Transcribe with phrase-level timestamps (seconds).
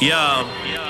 [0.00, 0.89] Yeah.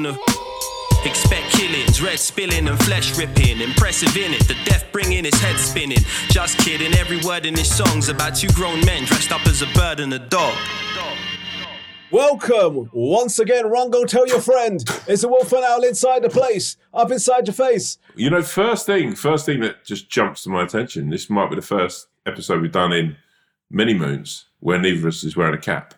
[0.05, 0.17] a.
[1.03, 3.59] Expect killings, red spilling and flesh ripping.
[3.59, 5.97] Impressive in it, the death bringing his head spinning.
[6.29, 9.67] Just kidding, every word in his song's about two grown men dressed up as a
[9.73, 10.55] bird and a dog.
[12.11, 14.05] Welcome once again, Rongo.
[14.05, 17.97] Tell your friend it's a wolf and owl inside the place, up inside your face.
[18.15, 21.09] You know, first thing, first thing that just jumps to my attention.
[21.09, 23.15] This might be the first episode we've done in
[23.69, 25.93] many moons where neither of us is wearing a cap.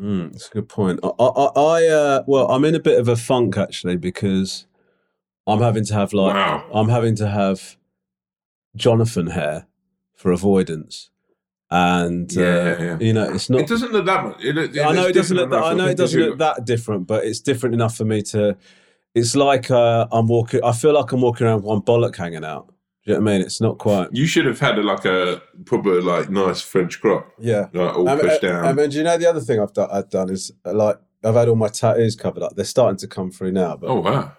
[0.00, 1.00] Mm, that's a good point.
[1.02, 4.66] I, I, I uh, well, I'm in a bit of a funk actually because
[5.46, 6.64] I'm having to have like Wow.
[6.72, 7.76] I'm having to have
[8.74, 9.66] Jonathan hair
[10.14, 11.10] for avoidance,
[11.70, 12.98] and Yeah, uh, yeah, yeah.
[13.00, 13.60] you know it's not.
[13.60, 14.42] it doesn't look that much.
[14.42, 15.50] It, it, I know it doesn't look.
[15.50, 15.62] That.
[15.62, 18.56] I know it doesn't look that different, but it's different enough for me to.
[19.14, 20.64] It's like uh, I'm walking.
[20.64, 22.71] I feel like I'm walking around with one bollock hanging out.
[23.04, 23.46] Do you know what I mean?
[23.46, 24.08] It's not quite.
[24.12, 27.66] You should have had a, like a proper like nice French crop, Yeah.
[27.72, 28.64] like all Um, pushed uh, down.
[28.64, 29.88] I mean, do you know the other thing I've done?
[29.90, 32.54] I've done is uh, like I've had all my tattoos covered up.
[32.54, 34.32] They're starting to come through now, but oh wow!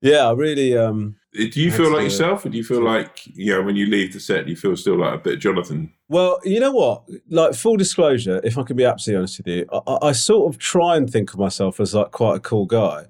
[0.00, 0.76] yeah, I really.
[0.76, 3.86] um Do you feel like yourself, or do you feel like you know when you
[3.86, 5.92] leave the set, you feel still like a bit of Jonathan?
[6.08, 7.04] Well, you know what?
[7.28, 10.52] Like full disclosure, if I can be absolutely honest with you, I, I- I sort
[10.52, 13.04] of try and think of myself as like quite a cool guy,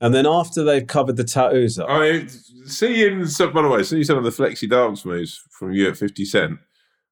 [0.00, 2.26] and then after they've covered the tattoos up, I
[2.66, 3.52] seeing some.
[3.52, 6.58] By the way, seeing some of the flexi dance moves from you at Fifty Cent.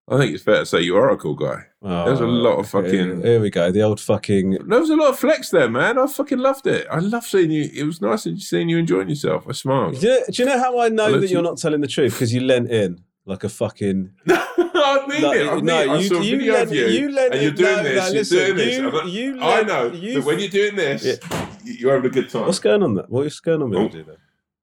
[0.08, 1.64] I think it's fair to say you are a cool guy.
[1.82, 3.72] There's a lot of oh, fucking- Here we go.
[3.72, 4.50] The old fucking.
[4.68, 5.98] There was a lot of flex there, man.
[5.98, 6.86] I fucking loved it.
[6.88, 7.68] I love seeing you.
[7.74, 9.46] It was nice seeing you enjoying yourself.
[9.48, 9.98] I smiled.
[9.98, 11.80] Do you, know, do you know how I know looked that you're you- not telling
[11.80, 12.12] the truth?
[12.12, 14.12] Because you leant in like a fucking.
[14.28, 15.48] I mean No, it.
[15.48, 15.88] I mean no, it.
[15.90, 18.30] I you- a you video lent- you, you lent and you're in- doing no, this.
[18.30, 18.76] no, you're doing this.
[18.78, 21.45] you- like, you I know you- that when you're doing this, Yeah.
[21.66, 22.46] You're having a good time.
[22.46, 23.04] What's going on there?
[23.08, 23.98] What's going on behind Oh.
[23.98, 24.16] you there?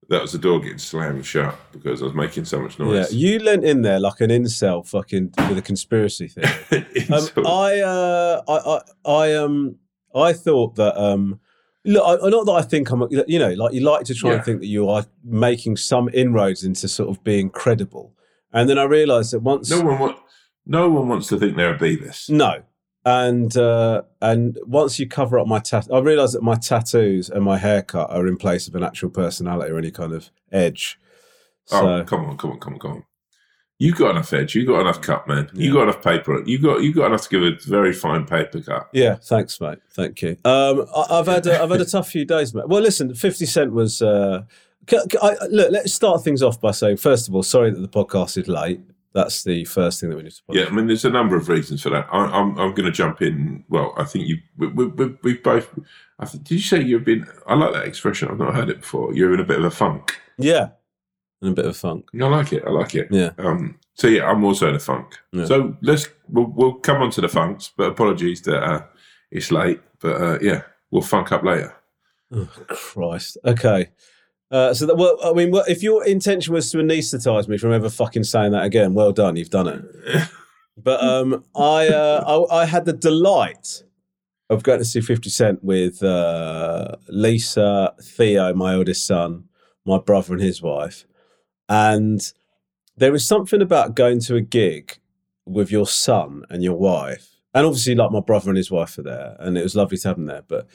[0.09, 3.11] That was the door getting slammed shut because I was making so much noise.
[3.13, 6.85] Yeah, you leant in there like an incel, fucking with a conspiracy theory.
[7.11, 8.81] Um, I, uh, I, I,
[9.29, 9.75] I, um,
[10.15, 11.39] I thought that, um,
[11.85, 14.35] look, I, not that I think I'm, you know, like you like to try Yeah.
[14.37, 18.13] and think that you are making some inroads into sort of being credible,
[18.51, 20.15] and then I realised that once, no one wa-
[20.65, 22.29] no one wants to think they're a Beavis.
[22.29, 22.61] no,
[23.05, 27.43] and uh, and once you cover up my tat, I realised that my tattoos and
[27.43, 30.97] my haircut are in place of an actual personality or any kind of edge.
[31.65, 33.03] So Oh, come on, come on, come on, come on.
[33.79, 34.55] You've got enough edge.
[34.55, 35.49] You've got enough cut, man.
[35.53, 35.73] You Yeah.
[35.73, 36.41] got enough paper.
[36.45, 38.87] You've got you've got enough to give a very fine paper cut.
[38.93, 39.79] Yeah, thanks, mate.
[39.93, 40.37] Thank you.
[40.45, 42.69] Um, I, I've had a, I've had a tough few days, mate.
[42.69, 44.01] Well, listen, Fifty Cent was.
[44.01, 44.43] Uh,
[44.91, 48.37] I- look, let's start things off by saying, first of all, sorry that the podcast
[48.37, 48.81] is late.
[49.13, 50.41] That's the first thing that we need to.
[50.49, 52.07] Yeah, I mean, there's a number of reasons for that.
[52.11, 53.63] I, I'm I'm going to jump in.
[53.69, 55.69] Well, I think you we, we, we, we both.
[56.19, 57.27] I think, did you say you've been?
[57.47, 58.29] I like that expression.
[58.29, 59.13] I've not heard it before.
[59.13, 60.17] You're in a bit of a funk.
[60.37, 60.69] yeah,
[61.43, 62.07] in a bit of a funk.
[62.19, 62.63] I like it.
[62.65, 63.07] I like it.
[63.11, 63.31] Yeah.
[63.37, 63.79] Um.
[63.93, 65.15] So yeah, I'm also in a funk.
[65.31, 65.45] Yeah.
[65.45, 67.71] So let's we'll, we'll come on to the funks.
[67.77, 68.83] But apologies that uh,
[69.29, 69.79] it's late.
[69.99, 71.75] But uh, yeah, we'll funk up later.
[72.31, 73.37] Oh, Christ.
[73.45, 73.91] Okay.
[74.53, 77.73] Uh, so that well, I mean, well, if your intention was to anaesthetise me from
[77.73, 80.29] ever fucking saying that again, well done, you've done it.
[80.75, 83.83] But um, I, uh, I I had the delight
[84.49, 89.43] of going to see Fifty Cent with uh, Lisa, Theo, my oldest son,
[89.85, 91.05] my brother, and his wife,
[91.69, 92.33] and
[92.97, 94.97] there was something about going to a gig
[95.45, 99.03] with your son and your wife, and obviously like my brother and his wife are
[99.03, 100.67] there, and it was lovely to have them there, but.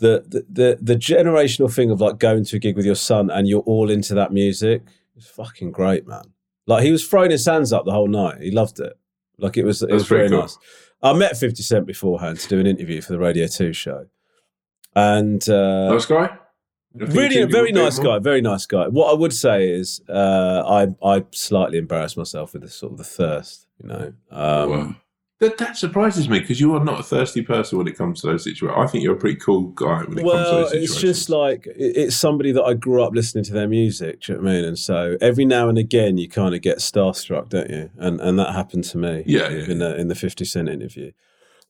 [0.00, 3.30] The, the the the generational thing of like going to a gig with your son
[3.30, 4.82] and you're all into that music
[5.16, 6.24] is fucking great, man.
[6.66, 8.40] Like he was throwing his hands up the whole night.
[8.40, 8.94] He loved it.
[9.38, 10.40] Like it was it That's was very cool.
[10.40, 10.58] nice.
[11.02, 14.06] I met 50 Cent beforehand to do an interview for the Radio 2 show.
[14.94, 16.36] And uh, nice guy.
[16.94, 18.88] Really a very nice guy, very nice guy.
[18.88, 22.98] What I would say is uh, I I slightly embarrassed myself with the sort of
[22.98, 24.12] the thirst, you know.
[24.30, 24.96] Um, Wow.
[25.40, 28.26] That, that surprises me because you are not a thirsty person when it comes to
[28.26, 28.78] those situations.
[28.78, 30.90] I think you're a pretty cool guy when it comes to Well, those situations.
[30.92, 34.20] it's just like it's somebody that I grew up listening to their music.
[34.20, 34.64] Do you know what I mean?
[34.66, 37.90] And so every now and again, you kind of get starstruck, don't you?
[37.96, 39.22] And and that happened to me.
[39.24, 41.12] Yeah, yeah, In the in the Fifty Cent interview,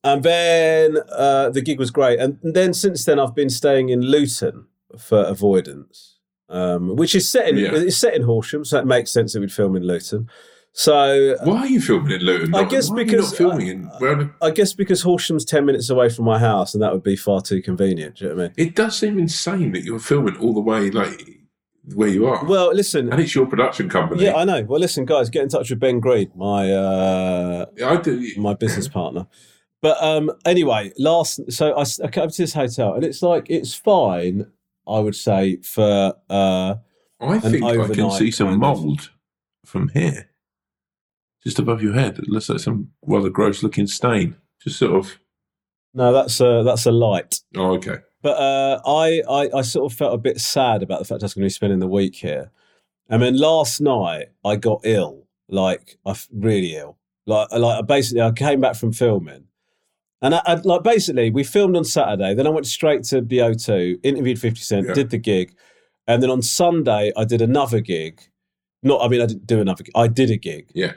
[0.02, 2.18] and then uh, the gig was great.
[2.18, 4.66] And then since then, I've been staying in Luton
[4.98, 6.16] for avoidance,
[6.48, 7.70] um, which is set in Yeah.
[7.74, 10.28] it's set in Horsham, so it makes sense that we'd film in Luton.
[10.72, 12.54] So Why are you filming in Luton?
[12.54, 13.90] I guess why are you because, not filming uh, in.
[14.18, 17.16] Well, I guess because Horsham's ten minutes away from my house, and that would be
[17.16, 18.16] far too convenient.
[18.16, 18.54] Do you know what I mean?
[18.68, 21.28] it does seem insane that you're filming all the way like
[21.94, 23.10] where you are, Well, listen.
[23.12, 24.22] and it's your production company.
[24.24, 24.62] Yeah, I know.
[24.62, 28.24] Well, listen, guys, get in touch with Ben Greed, my uh, I do.
[28.36, 29.26] my business partner.
[29.82, 33.74] But um, anyway, last so I came up to this hotel, and it's like it's
[33.74, 34.46] fine.
[34.86, 36.74] I would say for uh,
[37.20, 39.10] I think I can see some mould
[39.64, 40.29] from here,
[41.44, 42.18] just above your head.
[42.18, 44.36] It looks like some rather gross-looking stain.
[44.62, 45.18] Just sort of.
[45.94, 47.40] no, that's a that's a light.
[47.56, 47.96] Oh, okay.
[48.22, 51.24] But uh, I, I I sort of felt a bit sad about the fact I
[51.24, 52.50] was going to be spending the week here.
[53.08, 56.98] And then last night I got ill, like I really ill.
[57.26, 59.44] Like like basically I came back from filming,
[60.20, 62.34] and I, I like basically we filmed on Saturday.
[62.34, 64.94] Then I went straight to the O2, interviewed Fifty Cent, Yeah.
[64.94, 65.54] did the gig,
[66.06, 68.20] and then on Sunday I did another gig.
[68.82, 69.82] Not I mean I didn't do another.
[69.84, 69.92] gig.
[69.94, 70.92] I did a gig Yeah.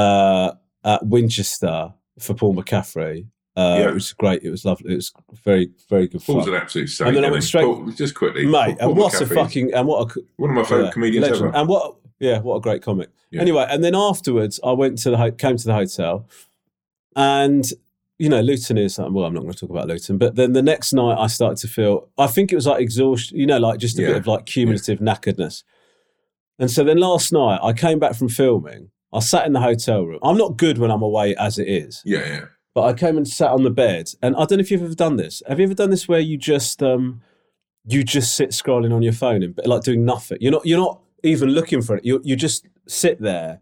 [0.00, 0.52] Uh,
[0.84, 3.26] at Winchester for Paul McCaffrey.
[3.56, 3.88] Uh, Yeah.
[3.90, 4.42] It was great.
[4.42, 4.92] It was lovely.
[4.92, 5.12] It was
[5.44, 6.36] very very good fun.
[6.36, 7.08] Paul's an absolute saint.
[7.08, 8.78] And then I went straight- Paul- just quickly, mate.
[8.78, 11.48] Paul and what a fucking and what a one of my favourite yeah, comedians legend.
[11.48, 11.56] ever.
[11.56, 13.08] And what yeah, what a great comic.
[13.30, 13.40] Yeah.
[13.40, 16.28] Anyway, and then afterwards, I went to the came to the hotel,
[17.16, 17.64] and
[18.18, 19.14] you know, Luton is something.
[19.14, 19.24] well.
[19.24, 21.68] I'm not going to talk about Luton, but then the next night, I started to
[21.68, 22.08] feel.
[22.18, 23.38] I think it was like exhaustion.
[23.38, 24.08] You know, like just a Yeah.
[24.08, 25.62] bit of like cumulative knackeredness.
[26.58, 28.90] And so then last night, I came back from filming.
[29.12, 30.20] I sat in the hotel room.
[30.22, 32.02] I'm not good when I'm away as it is.
[32.04, 32.44] Yeah, yeah.
[32.74, 34.94] But I came and sat on the bed, and I don't know if you've ever
[34.94, 35.42] done this.
[35.48, 37.20] Have you ever done this where you just um,
[37.86, 40.38] you just sit scrolling on your phone and like doing nothing?
[40.40, 42.04] You're not you're not even looking for it.
[42.04, 43.60] You you just sit there.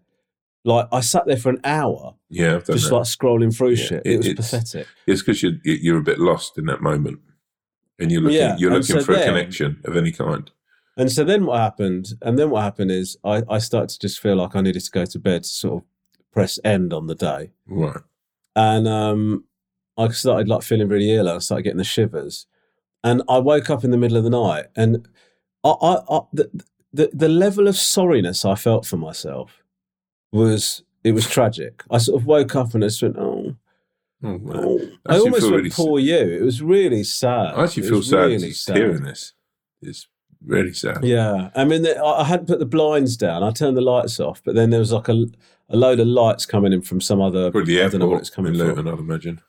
[0.64, 2.94] Like I sat there for an hour, Yeah, just that.
[2.94, 4.02] like scrolling through Yeah, shit.
[4.04, 4.86] it- It, was it's- pathetic.
[5.06, 7.20] It's because you're you're a bit lost in that moment,
[7.98, 10.50] and you're looking Yeah, you're looking so for a connection of any kind.
[10.98, 12.08] And so then what happened?
[12.22, 14.90] And then what happened is I I started to just feel like I needed to
[14.90, 15.88] go to bed to sort of
[16.32, 17.52] press end on the day.
[17.66, 18.02] Right.
[18.56, 19.44] and um,
[19.96, 21.28] I started like feeling really ill.
[21.28, 22.46] and I started getting the shivers,
[23.04, 25.08] and I woke up in the middle of the night, and
[25.64, 26.50] I, I, I the,
[26.92, 29.62] the the level of sorriness I felt for myself
[30.32, 31.82] was it was tragic.
[31.90, 33.54] I sort of woke up and I just went, oh,
[34.24, 34.80] Oh, oh.
[35.06, 36.16] I almost went, really- poor you.
[36.18, 37.54] It was really sad.
[37.54, 38.76] I actually feel sad really sad.
[38.76, 39.32] hearing this.
[39.80, 40.08] It's
[40.44, 41.04] really sad.
[41.04, 43.42] Yeah, I mean, the, I hadn't put the blinds down.
[43.42, 45.26] I turned the lights off, but then there was like a,
[45.68, 47.50] a load of lights coming in from some other.
[47.50, 48.68] Probably the I don't know what it's coming in from.
[48.68, 49.40] Luton, I'd imagine.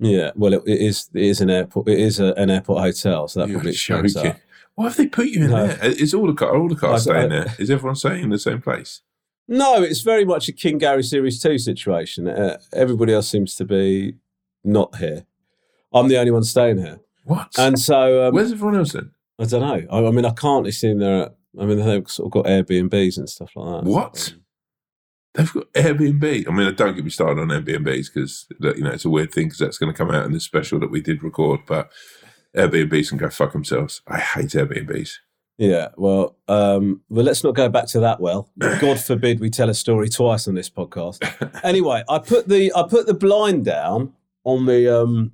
[0.00, 1.08] Yeah, well, it, it is.
[1.14, 1.88] It is an airport.
[1.88, 4.32] It is a, an airport hotel, so that You're probably explains joking.
[4.32, 4.40] that.
[4.74, 5.66] Why have they put you in No.
[5.68, 5.78] there?
[5.90, 7.54] Is all the car, all the cars staying there?
[7.60, 9.02] Is everyone staying in the same place?
[9.46, 12.26] No, it's very much a King Gary Series Two situation.
[12.26, 14.14] Uh, everybody else seems to be
[14.64, 15.26] not here.
[15.92, 17.52] I'm the only one staying here, What?
[17.56, 19.12] and so um, Where's everyone else then?
[19.38, 19.86] I don't know.
[19.90, 21.30] I, I mean, I can't assume they're.
[21.58, 23.90] I mean, they've sort of got Airbnbs and stuff like that.
[23.90, 24.32] What?
[24.34, 24.40] Um,
[25.34, 26.48] They've got Airbnb.
[26.48, 29.46] I mean, don't get me started on Airbnbs because you know it's a weird thing
[29.46, 31.60] because that's going to come out in this special that we did record.
[31.66, 31.90] But
[32.56, 34.00] Airbnbs can go fuck themselves.
[34.06, 35.10] I hate Airbnbs.
[35.58, 38.20] Yeah, well, um, well, let's not go back to that.
[38.20, 41.18] Well, God forbid we tell a story twice on this podcast.
[41.64, 44.12] Anyway, I put the I put the blind down
[44.44, 45.30] on the um the-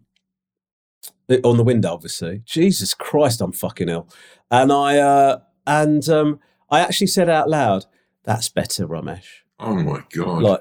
[1.44, 1.92] on the window.
[1.92, 4.08] Obviously, Jesus Christ, I'm fucking ill,
[4.50, 6.40] and I uh and um
[6.70, 7.86] I actually said out loud,
[8.24, 9.26] "That's better, Romesh."
[9.58, 10.42] Oh my god!
[10.42, 10.60] Like,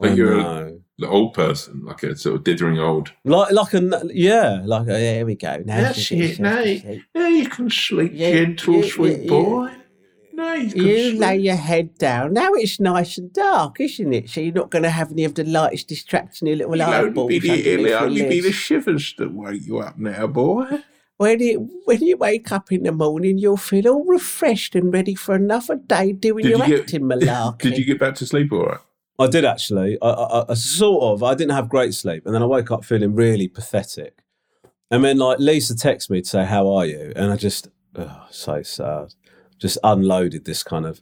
[0.00, 0.80] Like I you're a- know.
[0.98, 3.12] the old person, like a sort of dithering old.
[3.24, 5.62] like like a yeah, like a, here we go.
[5.64, 6.62] Now That's it, now.
[7.14, 9.70] Now you can sleep, Yeah, gentle, yeah, sweet yeah, boy.
[10.36, 11.20] Now you can You sleep.
[11.20, 12.32] lay your head down.
[12.32, 14.28] Now it's nice and dark, isn't it?
[14.30, 17.16] So you're not going to have any of the lights distracting your little It'll eyeballs.
[17.18, 20.26] only be, the, underneath it'll your only be the shivers that wake you up now,
[20.26, 20.82] boy.
[21.16, 25.14] When you, when you wake up in the morning, you'll feel all refreshed and ready
[25.14, 27.58] for another day doing Did your you get- acting malarkey.
[27.58, 28.78] Did you get back to sleep all right?
[29.16, 29.96] I did actually.
[30.02, 31.22] I, I, I sort of.
[31.22, 34.18] I didn't have great sleep, and then I woke up feeling really pathetic.
[34.90, 38.26] And then like Lisa texted me to say, "How are you?" And I just, oh,
[38.32, 39.14] so sad.
[39.58, 41.00] Just unloaded this kind of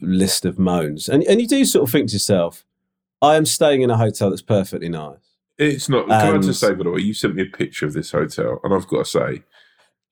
[0.00, 2.64] list of moans, and and you do sort of think to yourself,
[3.22, 5.18] "I am staying in a hotel that's perfectly nice."
[5.58, 6.06] It's not.
[6.06, 8.10] Can I And- just say, by the way, you sent me a picture of this
[8.12, 9.42] hotel, and I've got to say,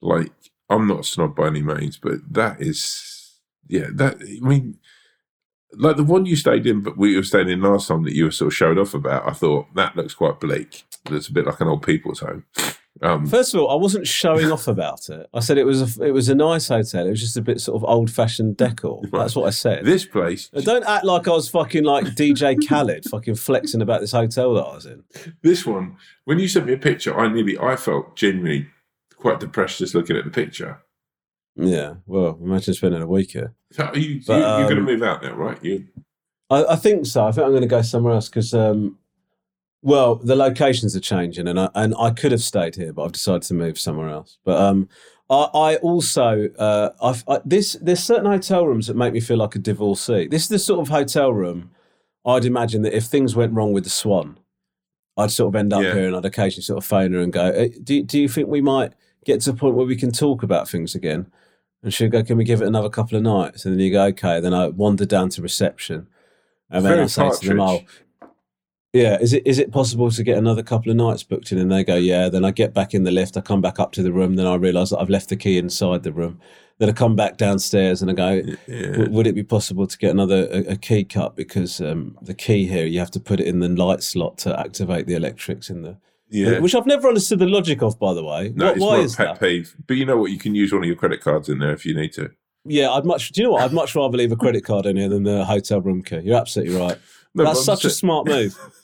[0.00, 0.32] like,
[0.70, 4.16] I'm not a snob by any means, but that is, yeah, that.
[4.22, 4.78] I mean,
[5.74, 8.24] like the one you stayed in, but we were staying in last time that you
[8.24, 9.28] were sort of showed off about.
[9.28, 10.84] I thought that looks quite bleak.
[11.10, 12.44] It's a bit like an old people's home.
[13.02, 15.28] Um, First of all, I wasn't showing off about it.
[15.34, 17.06] I said it was a, it was a nice hotel.
[17.06, 19.02] It was just a bit sort of old fashioned decor.
[19.12, 19.84] That's what I said.
[19.84, 24.12] this place, Don't act like I was fucking like DJ Khaled, fucking flexing about this
[24.12, 25.02] hotel that I was in.
[25.42, 28.68] this one, when you sent me a picture, I nearly, I felt genuinely
[29.16, 30.80] quite depressed just looking at the picture.
[31.56, 33.54] Yeah, well, imagine spending a week here.
[33.72, 35.62] So are you, But, you, you're going to um, move out now, right?
[35.64, 35.86] You,
[36.50, 37.26] I, I think so.
[37.26, 38.98] I think I'm going to go somewhere else because, um,
[39.84, 43.12] well, the locations are changing, and I, and I could have stayed here, but I've
[43.12, 44.38] decided to move somewhere else.
[44.42, 44.88] But um,
[45.28, 49.36] I, I also uh, I've, I, this there's certain hotel rooms that make me feel
[49.36, 50.26] like a divorcee.
[50.26, 51.70] This is the sort of hotel room
[52.24, 54.38] I'd imagine that if things went wrong with the Swan,
[55.18, 55.92] I'd sort of end up Yeah.
[55.94, 58.48] here, and I'd occasionally sort of phone her and go, "Eh, "Do do you think
[58.48, 58.94] we might
[59.26, 61.26] get to a point where we can talk about things again?"
[61.82, 64.04] And she'd go, "Can we give it another couple of nights?" And then you go,
[64.06, 66.06] "Okay." Then I wander down to reception,
[66.70, 68.03] and then I say to them, "Oh, partridge.
[68.94, 71.58] Yeah, is it is it possible to get another couple of nights booked in?
[71.58, 72.28] And they go, yeah.
[72.28, 73.36] Then I get back in the lift.
[73.36, 74.36] I come back up to the room.
[74.36, 76.40] Then I realise that I've left the key inside the room.
[76.78, 79.08] Then I come back downstairs and I go, Yeah.
[79.08, 82.66] Would it be possible to get another a, a key cut because um, the key
[82.66, 85.82] here you have to put it in the light slot to activate the electrics in
[85.82, 85.98] the
[86.30, 86.60] Yeah.
[86.60, 88.52] which I've never understood the logic of, by the way.
[88.54, 89.40] no, What- it's why more is pet that?
[89.40, 89.74] peeve.
[89.86, 90.30] But you know what?
[90.30, 92.30] You can use one of your credit cards in there if you need to.
[92.64, 93.30] Yeah, I'd much.
[93.30, 93.62] Do you know what?
[93.62, 96.20] I'd much rather leave a credit card in here than the hotel room key.
[96.24, 96.96] You're absolutely right.
[97.34, 98.56] No, That's such a smart move.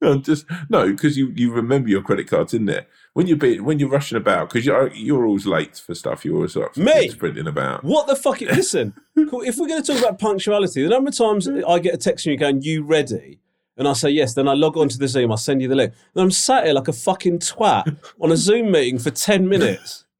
[0.00, 3.64] No, just no, because you, you remember your credit cards in there when you're being,
[3.64, 6.24] when you're rushing about because you're you're always late for stuff.
[6.24, 7.08] You're always like Me?
[7.08, 7.82] sprinting about.
[7.82, 8.40] What the fuck?
[8.40, 11.98] Listen, if we're going to talk about punctuality, the number of times I get a
[11.98, 13.40] text from you going, "You ready?"
[13.76, 15.76] and I say yes, then I log on to the Zoom, I send you the
[15.76, 19.48] link, and I'm sat here like a fucking twat on a Zoom meeting for ten
[19.48, 20.04] minutes.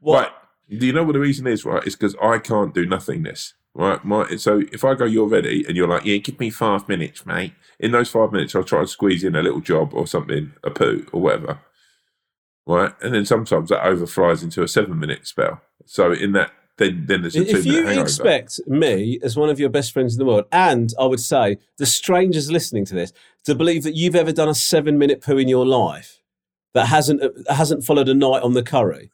[0.00, 0.22] What?
[0.24, 0.32] Right?
[0.68, 1.64] Do you know what the reason is?
[1.64, 1.84] Right?
[1.86, 3.54] It's because I can't do nothingness.
[3.74, 4.02] Right?
[4.04, 7.26] My so if I go, you're ready, and you're like, yeah, give me five minutes,
[7.26, 7.52] mate.
[7.78, 10.70] In those five minutes, I'll try and squeeze in a little job or something, a
[10.70, 11.60] poo or whatever.
[12.66, 12.92] Right?
[13.02, 15.60] And then sometimes that overflies into a seven minute spell.
[15.84, 19.50] So in that, then then there's a two If minute you expect me, as one
[19.50, 22.94] of your best friends in the world, and I would say the strangers listening to
[22.94, 23.12] this,
[23.44, 26.22] to believe that you've ever done a seven-minute poo in your life
[26.74, 29.10] that hasn't uh, hasn't followed a night on the curry,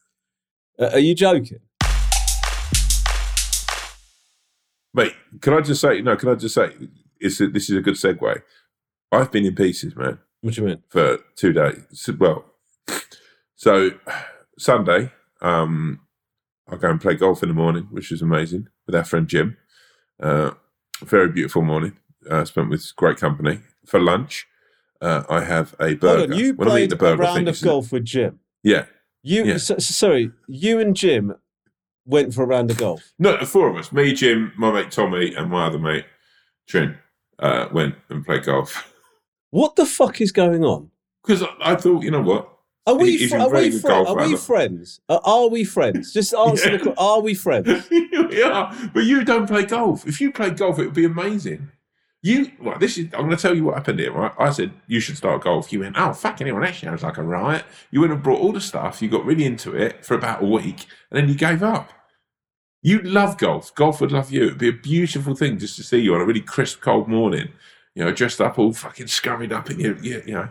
[0.79, 1.61] uh, are you joking?
[4.95, 6.17] Mate, can I just say no?
[6.17, 6.71] Can I just say
[7.19, 8.43] it's a, this is a good segue.
[9.11, 10.83] I've been in pieces, man, What do you mean?
[10.89, 12.09] for two days.
[12.19, 12.45] Well,
[13.57, 13.91] so
[14.59, 16.01] Sunday, um,
[16.69, 19.57] I go and play golf in the morning, which was amazing with our friend Jim.
[20.21, 20.53] Uh,
[21.03, 21.97] very beautiful morning.
[22.29, 24.47] Uh, spent with great company for lunch.
[25.01, 26.33] Uh, I have a burger.
[26.33, 28.39] On, you when I eat played the burger, a round of golf with Jim.
[28.63, 28.87] Yeah,
[29.23, 29.57] You, Yeah.
[29.59, 31.35] so, so- sorry, you and Jim
[32.05, 33.13] went for a round of golf.
[33.19, 36.05] no, the four of us, me, Jim, my mate Tommy, and my other mate
[36.69, 36.97] Trin,
[37.39, 38.93] uh, went and played golf.
[39.51, 40.91] What the fuck is going on?
[41.23, 42.49] Because I, I thought, you know what?
[42.85, 45.01] Are we, fr- are we, fri- are we friends?
[45.09, 46.13] Uh, are we friends?
[46.13, 46.77] Just answer Yeah.
[46.79, 46.95] the question.
[46.99, 47.89] Are we friends?
[48.31, 50.05] yeah, but you don't play golf.
[50.07, 51.71] If you played golf, it would be amazing.
[52.25, 53.07] You, well, this is.
[53.15, 54.13] I'm going to tell you what happened here.
[54.13, 54.33] Right?
[54.39, 55.73] I said you should start golf.
[55.73, 57.65] You went, oh fucking hell, that sounds like a riot.
[57.91, 59.03] You went and brought all the stuff.
[59.03, 61.91] You got really into it for about a week, and then you gave up.
[62.81, 63.75] You love golf.
[63.75, 64.47] Golf would love you.
[64.47, 67.49] It'd be a beautiful thing just to see you on a really crisp, cold morning.
[67.95, 70.49] You know, dressed up, all fucking scurried up in your, your you know,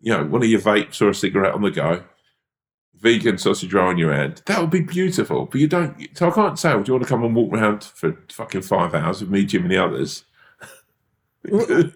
[0.00, 2.04] you know, one of your vapes or a cigarette on the go
[3.02, 4.42] vegan sausage roll in your hand.
[4.46, 5.46] That would be beautiful.
[5.46, 6.08] But you don't.
[6.16, 8.62] So I can't say, well, do you want to come and walk around for fucking
[8.62, 10.24] five hours with me, Jim, and the others?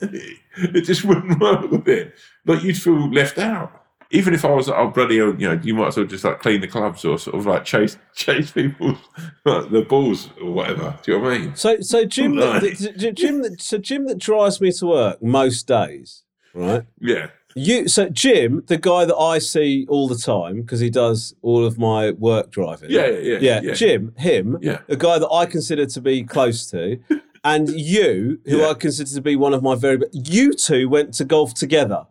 [0.00, 2.14] it just wouldn't work with it.
[2.46, 3.76] Like you'd feel left out.
[4.12, 6.40] Even if I was, oh bloody, hell, you know, you might as well just like
[6.40, 8.96] clean the clubs or sort of like chase chase people
[9.44, 10.98] like the balls or whatever.
[11.02, 11.54] Do you know what I mean?
[11.56, 15.22] So, so Jim, that, the- the- Jim, that, so Jim that drives me to work
[15.22, 16.82] most days, right?
[17.00, 21.36] Yeah, You, so Jim, the guy that I see all the time because he does
[21.42, 22.90] all of my work driving.
[22.90, 23.60] yeah, yeah, yeah.
[23.62, 23.74] yeah.
[23.74, 24.80] Jim, him, Yeah.
[24.88, 26.98] a guy that I consider to be close to,
[27.44, 28.68] and you, who Yeah.
[28.68, 30.00] I consider to be one of my very.
[30.12, 32.06] You two went to golf together.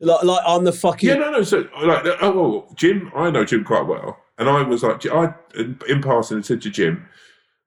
[0.00, 1.08] Like, like I'm the fucking.
[1.08, 1.42] Yeah, no, no.
[1.42, 5.34] So, like, oh, well, Jim, I know Jim quite well, and I was like, I
[5.54, 7.06] in, in passing said to Jim,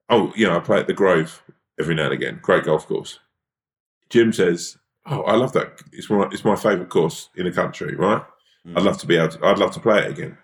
[0.09, 1.43] "Oh, you know, I play at the Grove
[1.79, 2.39] every now and again.
[2.41, 3.19] Great golf course."
[4.09, 5.79] Jim says, "Oh, I love that.
[5.91, 7.95] It's my it's my favourite course in the country.
[7.95, 8.23] Right?
[8.67, 8.77] Mm.
[8.77, 9.29] I'd love to be able.
[9.29, 10.37] To, I'd love to play it again."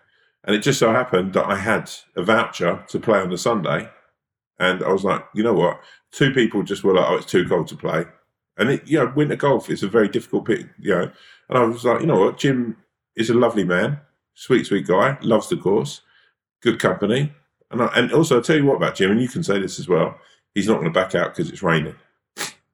[0.43, 3.89] And it just so happened that I had a voucher to play on the Sunday,
[4.60, 5.80] and I was like, you know what?
[6.12, 8.06] Two people just were like, "Oh, it's too cold to play."
[8.58, 11.12] And it, you know, winter golf is a very difficult bit, you know.
[11.50, 12.75] And I was like, you know what, Jim
[13.16, 14.00] is a lovely man,
[14.34, 16.01] sweet, sweet guy, loves the course,
[16.62, 17.32] good company.
[17.72, 19.80] And I, and also, I'll tell you what about Jim, and you can say this
[19.80, 20.18] as well.
[20.54, 21.96] He's not going to back out because it's raining.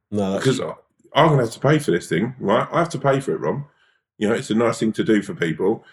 [0.10, 2.68] no, Because I'm going to have to pay for this thing, right?
[2.72, 3.66] I have to pay for it, Ron.
[4.18, 5.84] You know, it's a nice thing to do for people.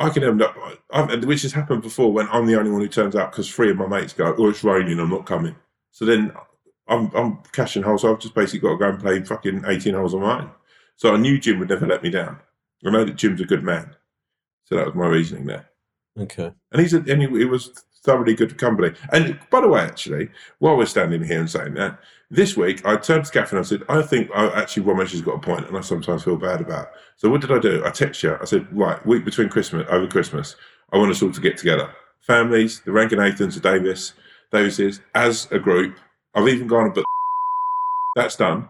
[0.00, 0.56] I can end up,
[0.90, 3.70] I've, which has happened before when I'm the only one who turns out because three
[3.70, 5.54] of my mates go, oh, it's raining, I'm not coming.
[5.90, 6.32] So then
[6.88, 8.02] I'm, I'm cashing holes.
[8.02, 10.50] So I've just basically got to go and play fucking 18 holes on my own.
[10.96, 12.38] So I knew Jim would never let me down.
[12.84, 13.94] I know that Jim's a good man.
[14.64, 15.68] So that was my reasoning there.
[16.18, 16.52] okay.
[16.72, 17.70] And he's a, and he, he was
[18.02, 18.94] thoroughly good company.
[19.12, 21.98] And by the way, actually, while we're standing here and saying that,
[22.30, 25.20] this week I turned to Catherine and I said, I think I, actually Romesh has
[25.20, 26.90] got a point and I sometimes feel bad about.
[27.16, 27.84] So what did I do?
[27.84, 28.40] I texted her.
[28.40, 30.56] I said, right, week between Christmas, over Christmas,
[30.92, 31.92] I want us all to get together.
[32.20, 34.14] Families, the Ranganathan's, the Davis,
[34.52, 35.98] Davises, as a group.
[36.34, 37.04] I've even gone and.
[38.16, 38.68] That's done.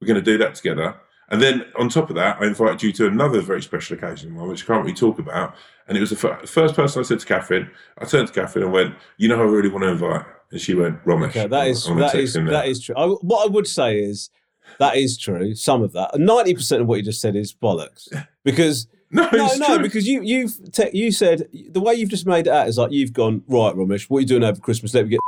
[0.00, 0.96] We're going to do that together.
[1.30, 4.48] And then on top of that, I invited you to another very special occasion, one
[4.48, 5.54] which I can't really talk about.
[5.86, 7.70] And it was the fir- first person I said to Catherine.
[7.98, 10.60] I turned to Catherine and went, "You know, who I really want to invite." And
[10.60, 12.94] she went, "Romesh." Okay, that is that is that is true.
[12.96, 14.30] I, what I would say is
[14.78, 15.54] that is true.
[15.54, 18.08] Some of that, ninety percent of what you just said is bollocks.
[18.44, 22.24] Because no, no, it's no, because you you've te- you said the way you've just
[22.24, 24.04] made it out is like you've gone right, Romesh.
[24.08, 24.94] What are you doing over Christmas?
[24.94, 25.20] Let me get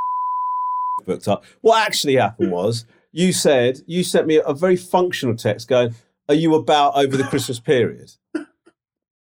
[1.06, 1.44] booked up.
[1.60, 5.94] What actually happened was you said you sent me a very functional text going,
[6.28, 8.12] "Are you about over the Christmas period?"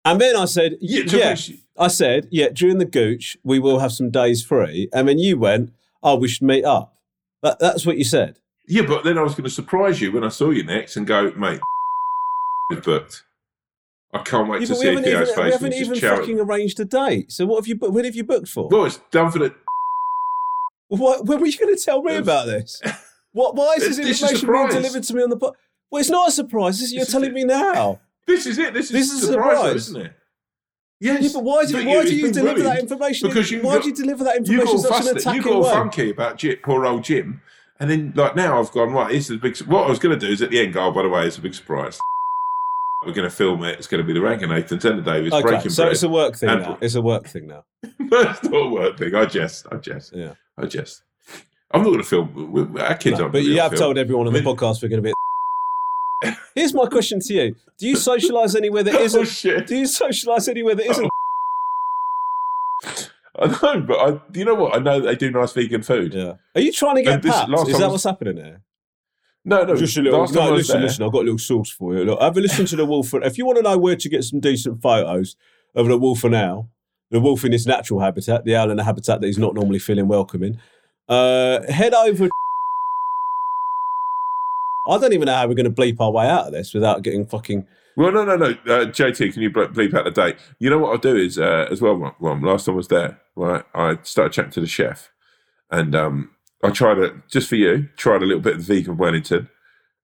[0.06, 1.36] And then I said, yeah, "Yeah."
[1.78, 4.88] I said, "Yeah." During the gooch, we will have some days free.
[4.94, 6.96] And then you went, "Oh, we should meet up."
[7.44, 8.40] That, that's what you said.
[8.68, 11.06] yeah, but then I was going to surprise you when I saw you next and
[11.06, 11.60] go, "Mate,
[12.72, 13.24] is booked."
[14.14, 15.38] I can't wait Yeah, to see Theo's face.
[15.46, 17.30] we haven't even fucking arranged a date.
[17.32, 17.76] So what have you?
[17.76, 17.94] booked?
[17.94, 18.70] When have you booked for?
[18.70, 19.54] Well, it's done for the.
[20.88, 22.82] What, when were you going to tell me about this?
[23.38, 23.56] What?
[23.56, 25.38] Why is this This is information being delivered to me on the?
[25.38, 25.56] Po-
[25.92, 26.80] well, it's not a surprise.
[26.80, 28.00] This, you're This telling me now.
[28.26, 28.74] This is it.
[28.74, 29.76] This is, This is a surprise, though, surprise.
[29.90, 30.14] isn't it?
[31.00, 31.22] Yes.
[31.24, 33.30] Yeah, but why do, But why it's do you deliver that information?
[33.30, 35.26] because you why got- do you deliver that information in got such an fussed.
[35.28, 35.72] You attacking got way?
[35.72, 37.42] funky about Jim, poor old Jim,
[37.80, 39.12] and then like now I've gone right.
[39.12, 39.56] This is a big.
[39.60, 40.86] What I was going to do is at the end go.
[40.88, 42.00] Oh, by the way, it's a big surprise.
[43.06, 43.78] We're going to film it.
[43.78, 45.94] It's going to be the Ranganathan, Tender Davis, Okay, Breaking so Bread.
[45.94, 46.78] it's a work thing And- now.
[46.82, 47.64] It's a work thing now.
[48.10, 49.14] That's not a word thing.
[49.14, 49.68] I jest.
[49.72, 50.14] I jest.
[50.16, 50.34] Yeah.
[50.58, 51.04] I jest.
[51.72, 52.78] I'm not going to film.
[52.80, 53.34] Our kids No, aren't.
[53.34, 53.80] but you have film.
[53.82, 55.14] told everyone on the podcast we're going to
[56.24, 56.32] be.
[56.56, 59.26] Here's my question to you: Do you socialise anywhere that Oh isn't?
[59.28, 59.68] shit!
[59.68, 61.10] Do you socialise anywhere that isn't?
[63.40, 64.20] I know, but I.
[64.34, 64.76] You know what?
[64.76, 66.14] I know they do nice vegan food.
[66.14, 66.34] Yeah.
[66.56, 67.50] Are you trying to get And this- papped?
[67.50, 68.64] last Is that was- what's happening there?
[69.46, 69.76] No, no.
[69.76, 70.28] Just a little.
[70.28, 70.82] No, listen, there.
[70.88, 71.04] listen.
[71.06, 72.04] I've got a little source for you.
[72.04, 73.14] Look, have a listen to the wolf.
[73.14, 75.36] If you want to know where to get some decent photos
[75.76, 76.70] of the wolf for now,
[77.12, 79.80] the wolf in its natural habitat, the owl in a habitat that he's not normally
[79.80, 80.60] feeling welcome in,
[81.10, 82.30] uh, head over.
[84.88, 87.02] I don't even know how we're going to bleep our way out of this without
[87.02, 87.68] getting fucking.
[87.98, 88.46] Well, no, no, no.
[88.52, 90.38] Uh, JT, can you bleep out the date?
[90.60, 92.16] You know what I'll do is uh, as well.
[92.20, 93.64] Last time I was there, right?
[93.74, 95.12] I started chatting to the chef,
[95.72, 96.32] and um,
[96.64, 97.90] I tried it just for you.
[97.98, 99.50] Tried a little bit of the vegan Wellington.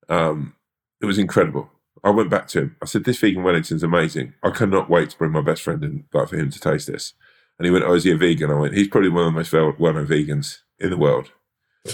[0.10, 0.56] Um,
[1.02, 1.70] it was incredible.
[2.04, 2.76] I went back to him.
[2.82, 4.34] I said, "This vegan Wellington's amazing.
[4.44, 7.13] I cannot wait to bring my best friend in, like for him to taste this."
[7.58, 9.39] And he went, "Oh, is he a vegan?" I went, "He's probably one of the
[9.39, 11.32] most well-known vegans in the world."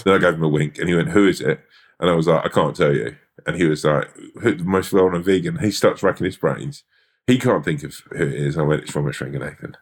[0.04, 1.60] Then I gave him a wink, and he went, "Who is it?"
[1.98, 3.16] And I was like, "I can't tell you."
[3.46, 4.08] And he was like,
[4.42, 5.58] who, the most well-known vegan.
[5.58, 6.84] He starts racking his brains.
[7.26, 8.58] He can't think of who it is.
[8.58, 9.74] I went, it's Ranganathan.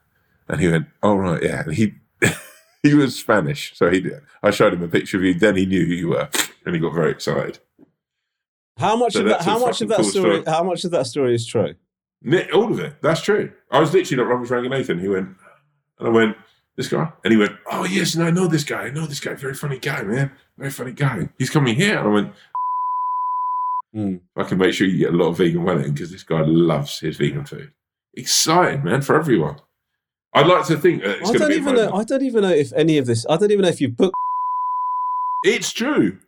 [0.48, 1.62] And he went, oh, right, yeah.
[1.64, 1.94] And he
[2.82, 3.76] he was Spanish.
[3.76, 4.20] So he did.
[4.42, 5.34] I showed him a picture of you.
[5.34, 6.28] Then he knew who you were.
[6.64, 7.58] And he got very excited.
[8.76, 9.42] How much So of that?
[9.42, 10.42] How much of that cool story?
[10.42, 10.54] story.
[10.54, 11.74] How much of that story is true?
[12.54, 13.00] All of it.
[13.02, 13.52] That's true.
[13.70, 14.98] I was literally like, Robert Nathan.
[14.98, 15.28] He went,
[15.98, 16.36] and I went,
[16.78, 17.12] this guy?
[17.24, 18.84] And he went, oh, yes, no, I know this guy.
[18.84, 19.34] I know this guy.
[19.34, 20.32] Very funny guy, man.
[20.56, 21.28] Very funny guy.
[21.36, 21.98] He's coming here.
[21.98, 22.32] And I went,
[23.92, 24.16] Hmm.
[24.36, 26.98] I can make sure you get a lot of vegan Wellington because this guy loves
[26.98, 27.72] his vegan food.
[28.14, 29.56] Exciting, man, for everyone.
[30.34, 31.92] I'd like to think that I don't even know.
[31.94, 33.24] I don't even know if any of this.
[33.28, 34.14] I don't even know if you booked.
[35.44, 36.18] It's true,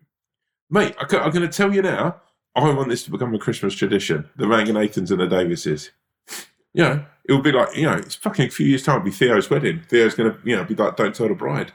[0.71, 0.95] mate.
[0.99, 2.21] I, am going to tell you now.
[2.57, 4.29] I want this to become a Christmas tradition.
[4.37, 5.91] The Ranganathans and the Davises.
[6.73, 8.97] You know, it would be like you know, it's fucking a few years time.
[8.97, 9.83] It'll be Theo's wedding.
[9.89, 11.73] Theo's going to you know be like, don't tell the bride.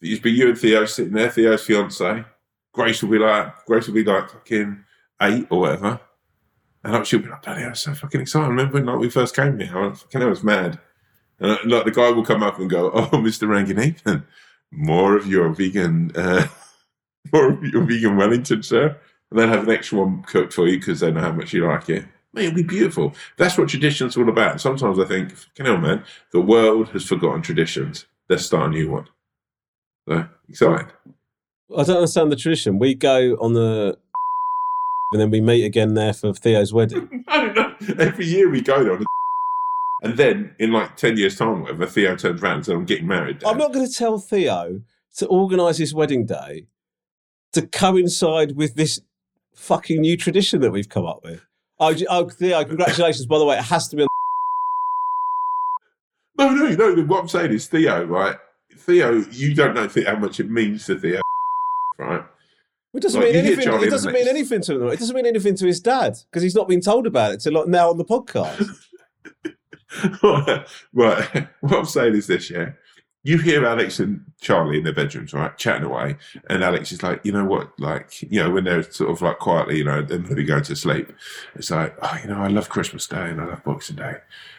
[0.00, 1.30] It'll be you and Theo sitting there.
[1.30, 2.24] Theo's fiance.
[2.72, 4.84] Grace will be like, Grace will be like fucking
[5.22, 6.00] eight or whatever.
[6.82, 8.50] And she'll be like, bloody hell, it's so fucking exciting.
[8.50, 9.78] Remember when like, we first came here?
[9.78, 10.78] I fucking I was mad.
[11.40, 13.48] And uh, like the guy will come up and go, oh, Mr.
[13.48, 14.24] Ranganathan,
[14.70, 16.46] more of your vegan, uh,
[17.32, 18.96] more of your vegan Wellington, sir.
[19.30, 21.66] And then have an extra one cooked for you because they know how much you
[21.66, 22.04] like it.
[22.34, 23.14] Mate, it'll be beautiful.
[23.36, 24.60] That's what tradition's all about.
[24.60, 28.06] Sometimes I think, fucking hell, man, the world has forgotten traditions.
[28.28, 29.08] Let's start a new one.
[30.08, 30.90] So, exciting.
[31.76, 32.80] I don't understand the tradition.
[32.80, 33.96] We go on the,
[35.12, 37.24] and then we meet again there for Theo's wedding.
[37.28, 37.74] I don't know.
[38.04, 38.98] Every year we go there.
[40.02, 43.06] And then in like 10 years' time, whatever, Theo turns around and says, I'm getting
[43.06, 43.38] married.
[43.38, 44.82] Dad." I'm not going to tell Theo
[45.18, 46.66] to organise his wedding day
[47.52, 49.00] to coincide with this
[49.54, 51.40] fucking new tradition that we've come up with.
[51.80, 53.26] Oh, oh Theo, congratulations!
[53.26, 54.08] By the way, it has to be on.
[56.36, 57.02] No, no, no.
[57.04, 58.36] What I'm saying is, Theo, right?
[58.76, 61.20] Theo, you don't know how much it means to Theo,
[61.98, 62.24] right?
[62.92, 63.72] It doesn't Like, mean anything.
[63.82, 64.88] It doesn't mean next- anything to him.
[64.88, 67.52] It doesn't mean anything to his dad because he's not been told about it till
[67.52, 68.68] like now on the podcast.
[70.92, 71.48] right.
[71.60, 72.72] What I'm saying is this, yeah.
[73.24, 76.16] You hear Alex and Charlie in their bedrooms, right, chatting away,
[76.50, 79.38] and Alex is like, you know what, like, you know, when they're sort of like
[79.38, 81.10] quietly, you know, they're going to be going to sleep.
[81.54, 84.16] It's like, oh, you know, I love Christmas Day and I love Boxing Day,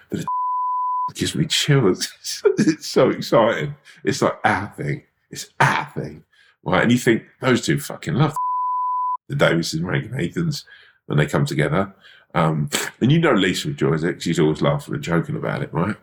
[0.10, 0.26] but it
[1.16, 2.12] gives me chills.
[2.58, 3.76] it's so exciting.
[4.04, 5.04] It's like our thing.
[5.30, 6.24] It's our thing,
[6.64, 6.82] right?
[6.82, 8.36] And you think those two fucking love
[9.30, 10.64] the Davises and Ranganathans
[11.06, 11.94] when they come together.
[12.34, 14.22] Um, and you know Lisa enjoys it.
[14.22, 15.96] She's always laughing and joking about it, right?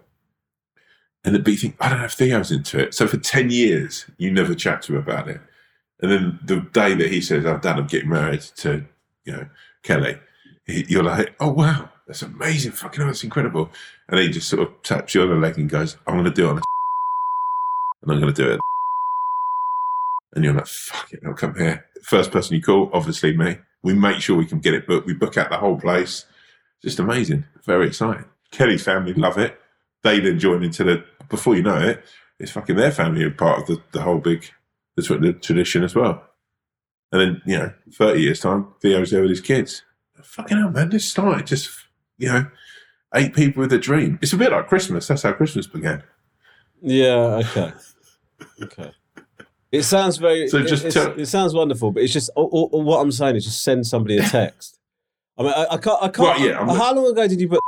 [1.25, 2.95] And but you think, I don't know if Theo's into it.
[2.95, 5.41] So for 10 years, you never chat to him about it.
[6.01, 8.85] And then the day that he says, oh, Dad, I'm getting married to,
[9.25, 9.47] you know,
[9.85, 10.19] Kelly,
[10.67, 12.73] you're like, oh, wow, that's amazing.
[12.73, 13.71] Fucking hell, that's incredible.
[14.09, 16.31] And he just sort of taps you on the leg and goes, I'm going to
[16.33, 16.63] do it on a
[18.03, 18.61] and I'm going to do it.
[20.35, 21.87] And you're like, fuck it, I'll come here.
[22.03, 23.59] First person you call, obviously me.
[23.85, 25.07] We make sure we can get it booked.
[25.07, 26.25] We book out the whole place.
[26.83, 27.45] Just amazing.
[27.65, 28.25] Very exciting.
[28.51, 29.59] Kelly's family love it.
[30.03, 32.05] They then join into the, before you know it,
[32.39, 34.45] it's fucking their family are part of the, the whole big,
[34.97, 36.23] the, the tradition as well.
[37.11, 39.83] And then, you know, 30 years time, Theo's there with his kids.
[40.23, 41.71] Fucking hell, man, this started just,
[42.19, 42.47] you know,
[43.15, 44.19] eight people with a dream.
[44.23, 45.09] It's a bit like Christmas.
[45.09, 46.03] That's how Christmas began.
[46.81, 47.41] Yeah.
[47.43, 47.73] Okay.
[48.63, 48.93] Okay.
[49.71, 50.49] It sounds very.
[50.49, 53.01] So it- just it's- tell- it sounds wonderful, but it's just all, all, all what
[53.01, 54.79] I'm saying is just send somebody a text.
[55.39, 55.99] I mean, I, I can't.
[56.03, 56.19] I can't.
[56.19, 57.61] Well, yeah, I'm how long ago did you put?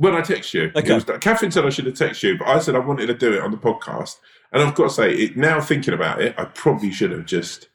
[0.00, 0.94] When I text you, Okay.
[0.94, 3.34] was, Catherine said I should have texted you, but I said I wanted to do
[3.34, 4.16] it on the podcast.
[4.50, 7.68] And I've got to say, it, now thinking about it, I probably should have just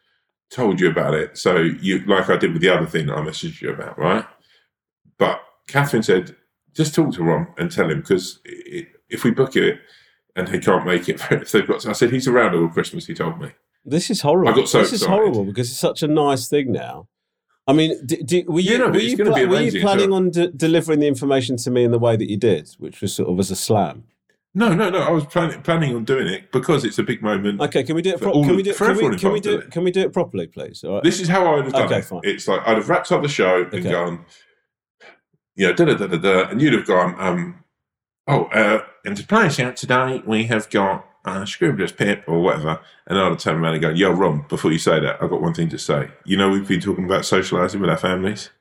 [0.49, 1.37] told you about it.
[1.37, 4.25] So you, like I did with the other thing that I messaged you about, right?
[5.19, 6.35] But Catherine said,
[6.73, 9.77] just talk to Ron and tell him because if we book it
[10.35, 13.05] and he can't make it, if they've got, I said he's around all Christmas.
[13.05, 13.51] He told me.
[13.85, 14.51] This is horrible.
[14.51, 17.07] I got so this is horrible because it's such a nice thing now.
[17.67, 20.99] I mean, d d were you, were, you gonna were you planning on de- delivering
[20.99, 23.49] the information to me in the way that you did, which was sort of as
[23.49, 24.03] a slam?
[24.53, 24.99] No, no, no.
[24.99, 27.59] I was planning planning on doing it because it's a big moment.
[27.61, 28.21] Okay, can we do it?
[28.21, 28.71] Pro- can we do?
[28.73, 29.55] for Can we, can we do?
[29.57, 29.63] it?
[29.65, 29.71] it.
[29.71, 30.83] Can we do it properly, please?
[30.83, 31.03] All right.
[31.03, 32.05] This is how I would have done Okay, it.
[32.05, 32.21] fine.
[32.23, 33.91] It's like I'd have wrapped up the show and Okay.
[33.91, 34.25] gone,
[35.55, 37.63] you know, da da da da da, and you'd have gone, um,
[38.27, 42.41] oh, uh, and to play us out today, we have got uh, Scribbler's Pip or
[42.41, 45.29] whatever, and I'd have turned around and go, yo, Ron, before you say that, I've
[45.29, 46.09] got one thing to say.
[46.23, 48.51] You know, we've been talking about socialising with our families.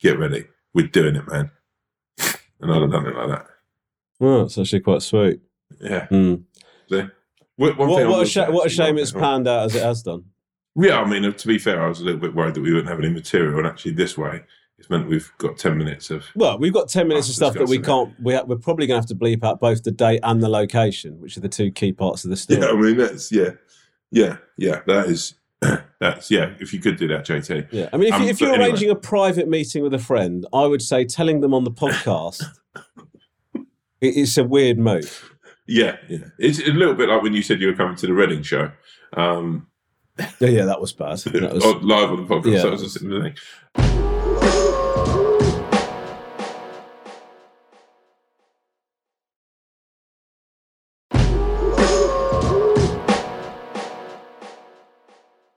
[0.00, 1.50] Get ready, we're doing it, man.
[2.60, 3.46] And I'd have done it like that.
[4.20, 5.40] Oh, it's actually quite sweet.
[5.80, 6.06] Yeah.
[6.10, 6.46] One
[7.56, 10.24] What, what, a sh- what a shame it's panned out as it has done.
[10.76, 12.88] Yeah, I mean, to be fair, I was a little bit worried that we wouldn't
[12.88, 14.44] have any material, and actually, this way,
[14.78, 16.24] it's meant we've got ten minutes of.
[16.34, 18.14] Well, we've got ten minutes of stuff that we can't.
[18.22, 20.48] We ha- we're probably going to have to bleep out both the date and the
[20.48, 22.60] location, which are the two key parts of the story.
[22.60, 23.50] Yeah, I mean, that's yeah,
[24.10, 24.80] yeah, yeah.
[24.86, 25.34] That is
[26.00, 26.54] that's yeah.
[26.60, 27.68] If you could do that, JT.
[27.72, 28.66] Yeah, I mean, if, Um, you, if you're anyway.
[28.68, 32.44] arranging a private meeting with a friend, I would say telling them on the podcast.
[33.54, 33.64] it-
[34.00, 35.34] it's a weird move.
[35.66, 36.18] Yeah, yeah.
[36.38, 38.70] It's a little bit like when you said you were coming to the Reading show,
[39.14, 39.66] um,
[40.38, 41.18] Yeah, yeah, that was bad.
[41.24, 42.52] That was, live on the podcast.
[42.52, 42.62] Yeah.
[42.62, 43.34] that was a similar
[43.74, 44.14] thing.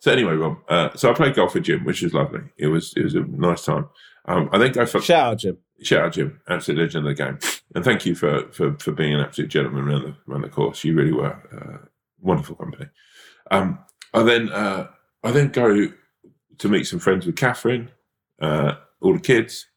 [0.01, 0.57] So anyway, Rob.
[0.67, 2.41] Uh, so I played golf with Jim, which was lovely.
[2.57, 3.87] It was it was a nice time.
[4.25, 5.57] Um, I then go for shout out, Jim.
[5.83, 7.37] shout out Jim, absolute legend of the game,
[7.75, 10.83] and thank you for for, for being an absolute gentleman around the around the course.
[10.83, 11.85] You really were uh,
[12.19, 12.87] wonderful company.
[13.51, 13.77] Um,
[14.11, 14.87] I then uh,
[15.23, 15.91] I then go
[16.57, 17.91] to meet some friends with Catherine,
[18.41, 19.67] uh, all the kids.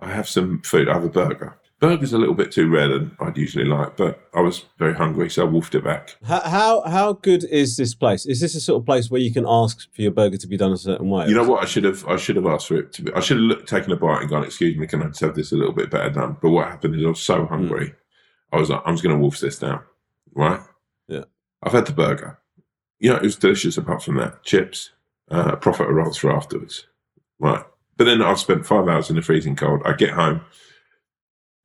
[0.00, 0.88] I have some food.
[0.88, 1.58] I have a burger.
[1.80, 5.30] Burger's a little bit too rare than I'd usually like, but I was very hungry,
[5.30, 6.16] so I wolfed it back.
[6.24, 8.26] How, how how good is this place?
[8.26, 10.56] Is this a sort of place where you can ask for your burger to be
[10.56, 11.28] done a certain way?
[11.28, 11.62] You know what?
[11.62, 12.04] I should have.
[12.08, 13.12] I should have asked for it to be.
[13.12, 14.42] I should have looked, taken a bite and gone.
[14.42, 16.36] Excuse me, can I just have this a little bit better done?
[16.42, 17.94] But what happened is I was so hungry.
[18.52, 19.82] I was like, I'm just going to wolf this down.
[20.34, 20.60] Right?
[21.06, 21.24] Yeah.
[21.62, 22.40] I've had the burger.
[22.98, 23.76] You know, it was delicious.
[23.76, 24.90] Apart from that, chips,
[25.30, 26.88] uh, profiteroles for afterwards.
[27.38, 27.62] Right.
[27.96, 29.82] But then I've spent five hours in the freezing cold.
[29.84, 30.40] I get home.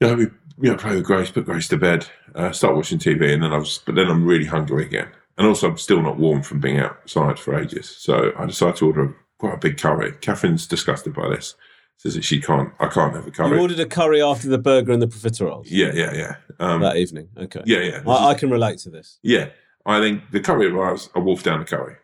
[0.04, 0.24] You know, we
[0.66, 3.54] you know play with Grace, put Grace to bed, uh, start watching TV, and then
[3.54, 3.80] I was.
[3.86, 5.08] But then I'm really hungry again.
[5.38, 7.90] And also, I'm still not warm from being outside for ages.
[7.90, 10.12] So I decided to order quite a big curry.
[10.22, 11.56] Catherine's disgusted by this.
[11.98, 13.56] Says that she can't, I can't have a curry.
[13.56, 16.36] you ordered a curry after the burger and the profiteroles yeah, yeah, yeah.
[16.60, 17.30] Um, that evening.
[17.38, 18.02] Okay, yeah, yeah.
[18.06, 19.20] I, I can relate to this.
[19.24, 19.50] yeah.
[19.86, 21.96] I think the curry arrives, I wolf down the curry.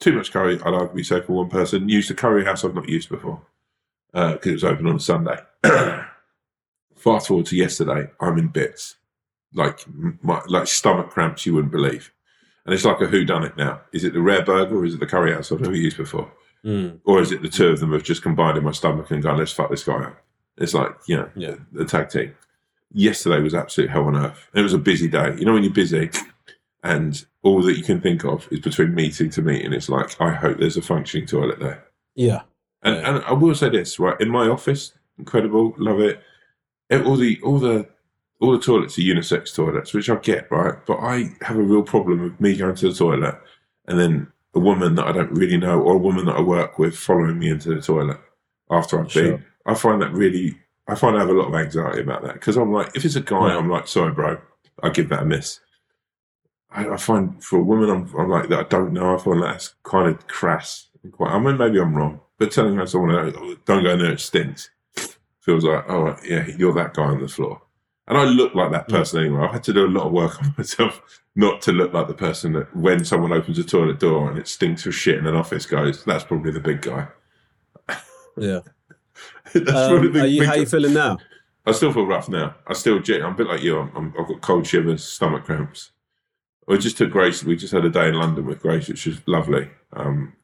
[0.00, 1.88] Too much curry, I'd argue, say, for one person.
[1.88, 3.42] Used a curry house I've not used before
[4.12, 5.36] because it was open on a Sunday.
[6.98, 8.96] Fast forward to yesterday, I'm in bits.
[9.54, 9.80] Like,
[10.22, 12.12] my, like stomach cramps you wouldn't believe.
[12.66, 13.80] And it's like a who done it now.
[13.92, 16.30] Is it the rare burger or is it the curry house I've never used before?
[16.64, 17.00] Mm.
[17.04, 19.38] Or is it the two of them have just combined in my stomach and gone,
[19.38, 20.22] let's fuck this guy up?
[20.58, 21.54] It's like, you know, Yeah.
[21.72, 22.34] the tag team.
[22.92, 24.48] yesterday was absolute hell on earth.
[24.54, 25.34] It was a busy day.
[25.38, 26.10] You know when you're busy
[26.82, 29.72] and all that you can think of is between meeting to meeting.
[29.72, 31.84] It's like I hope there's a functioning toilet there.
[32.14, 32.42] Yeah.
[32.82, 33.14] And, Yeah.
[33.16, 34.18] and I will say this, right?
[34.20, 36.22] In my office, incredible, love it.
[36.90, 37.88] It- All the all the
[38.40, 40.74] all the toilets are unisex toilets, which I get, right?
[40.86, 43.36] But I have a real problem with me going to the toilet
[43.86, 46.78] and then a woman that I don't really know or a woman that I work
[46.78, 48.20] with following me into the toilet
[48.70, 49.22] after I've Sure.
[49.32, 49.44] been.
[49.66, 52.56] I find that really, I find I have a lot of anxiety about that because
[52.56, 53.58] I'm like, if it's a guy, Yeah.
[53.58, 54.38] I'm like, sorry, bro,
[54.82, 55.58] I give that a miss.
[56.70, 59.14] I, I find for a woman, I'm, I'm like that I don't know.
[59.16, 60.86] I find that's kind of crass.
[61.12, 64.12] Quite, I mean, maybe I'm wrong, but telling her someone "Oh, don't go in there,
[64.12, 64.70] it stinks,
[65.48, 67.62] feels like, oh yeah, you're that guy on the floor.
[68.06, 69.44] And I look like that person anyway.
[69.44, 71.00] I've had to do a lot of work on myself
[71.34, 74.46] not to look like the person that when someone opens a toilet door and it
[74.46, 77.08] stinks of shit in an office goes, that's probably the big guy.
[78.36, 78.60] Yeah.
[79.52, 80.60] that's Um, probably the are you, big how guy.
[80.60, 81.18] you feeling now?
[81.66, 82.54] I still feel rough now.
[82.66, 83.78] I still, I'm a bit like you.
[83.78, 85.90] I'm, I'm, I've got cold shivers, stomach cramps.
[86.68, 87.42] We just took Grace.
[87.42, 89.70] We just had a day in London with Grace, which was lovely.
[89.92, 90.34] Um,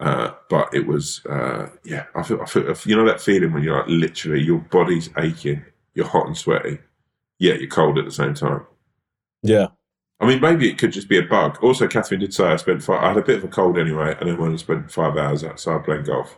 [0.00, 2.04] uh, but it was, uh, yeah.
[2.14, 5.64] I feel, I feel, you know that feeling when you're like literally your body's aching,
[5.94, 6.78] you're hot and sweaty,
[7.38, 8.66] yet you're cold at the same time.
[9.42, 9.68] Yeah.
[10.20, 11.58] I mean, maybe it could just be a bug.
[11.62, 14.16] Also, Catherine did say I spent five, I had a bit of a cold anyway,
[14.18, 16.36] and then went and spent five hours outside playing golf,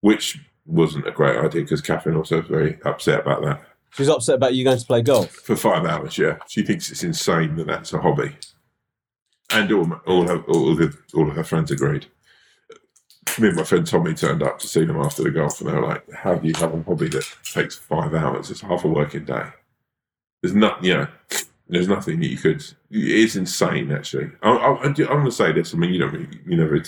[0.00, 3.62] which wasn't a great idea because Catherine also was very upset about that.
[3.96, 5.30] She's upset about you going to play golf.
[5.30, 6.36] For five hours, yeah.
[6.48, 8.36] She thinks it's insane that that's a hobby.
[9.52, 12.06] And all, all, her, all, the, all of her friends agreed.
[13.38, 15.74] Me and my friend Tommy turned up to see them after the golf, and they
[15.74, 18.50] were like, How do you have a hobby that takes five hours?
[18.50, 19.48] It's half a working day.
[20.42, 21.06] There's not, you know,
[21.68, 22.64] there's nothing that you could.
[22.90, 24.30] It's insane, actually.
[24.42, 25.74] I, I, I'm going to say this.
[25.74, 26.82] I mean, you don't you never.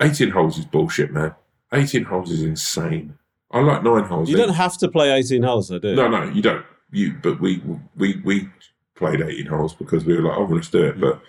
[0.00, 1.34] 18 holes is bullshit, man.
[1.72, 3.16] 18 holes is insane.
[3.50, 4.28] I like nine holes.
[4.28, 5.96] You don't have to play 18 holes, though, do you?
[5.96, 6.64] No, no, you don't.
[6.90, 7.62] You, but we
[7.96, 8.48] we we
[8.96, 10.94] played eighteen holes because we were like, oh, let's do it.
[10.94, 11.00] Hmm.
[11.00, 11.22] But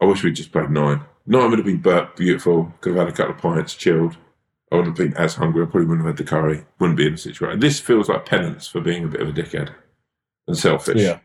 [0.00, 1.02] I wish we'd just played nine.
[1.26, 2.72] Nine would have been bur- beautiful.
[2.80, 4.16] Could have had a couple of pints, chilled.
[4.70, 5.62] I wouldn't have been as hungry.
[5.62, 6.64] I probably wouldn't have had the curry.
[6.78, 7.60] Wouldn't be in the situation.
[7.60, 9.72] This feels like penance for being a bit of a dickhead
[10.46, 11.00] and selfish.
[11.00, 11.20] Yeah.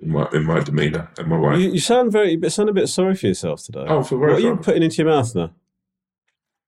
[0.00, 1.58] In my in my demeanour and my way.
[1.60, 3.84] You, you sound very, you sound a bit sorry for yourself today.
[3.88, 5.50] oh, for what are you putting into your mouth now?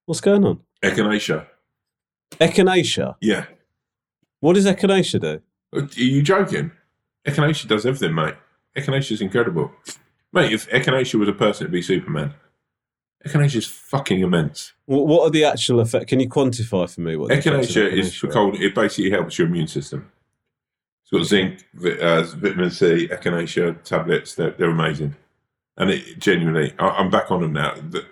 [0.07, 0.61] What's going on?
[0.83, 1.47] Echinacea.
[2.33, 3.15] Echinacea.
[3.21, 3.45] Yeah.
[4.41, 5.41] What does echinacea do?
[5.79, 6.73] Are you joking?
[7.25, 8.35] Echinacea does everything, mate.
[8.77, 9.71] Echinacea is incredible.
[10.33, 12.35] Mate, if Echinacea was a person, it'd be Superman.
[13.27, 14.73] Echinacea is fucking immense.
[14.87, 16.07] What, what are the actual effects?
[16.07, 18.55] Can you quantify for me what Echinacea is for cold.
[18.57, 20.11] It basically helps your immune system.
[21.03, 24.37] It's got zinc, vi- uh, vitamin C, echinacea tablets.
[24.37, 25.17] They're, they're amazing.
[25.77, 27.75] And it genuinely, I, I'm back on them now.
[27.75, 28.05] The,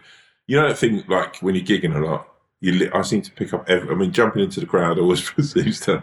[0.47, 2.27] you know that thing like when you're gigging a lot,
[2.61, 3.91] you li- I seem to pick up every.
[3.91, 6.03] I mean, jumping into the crowd always seems to.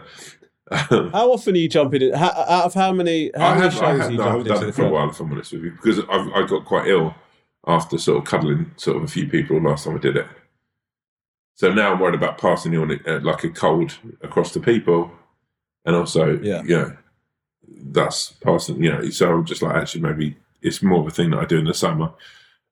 [0.70, 2.12] How often are you jumping in?
[2.12, 4.30] How, out of how many, how I many have, shows I are you no, I
[4.30, 6.64] haven't done it for a while, if I'm honest with you, because I've, I got
[6.64, 7.14] quite ill
[7.68, 10.26] after sort of cuddling sort of a few people last time I did it.
[11.54, 15.10] So now I'm worried about passing on it uh, like a cold across to people,
[15.84, 16.62] and also, Yeah.
[16.62, 16.96] you know,
[17.68, 18.82] that's passing.
[18.82, 21.44] You know, so I'm just like actually maybe it's more of a thing that I
[21.44, 22.12] do in the summer.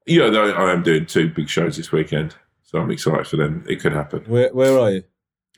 [0.07, 3.37] You know, though I am doing two big shows this weekend, so I'm excited for
[3.37, 3.65] them.
[3.69, 4.25] It could happen.
[4.27, 5.05] Where, where are you?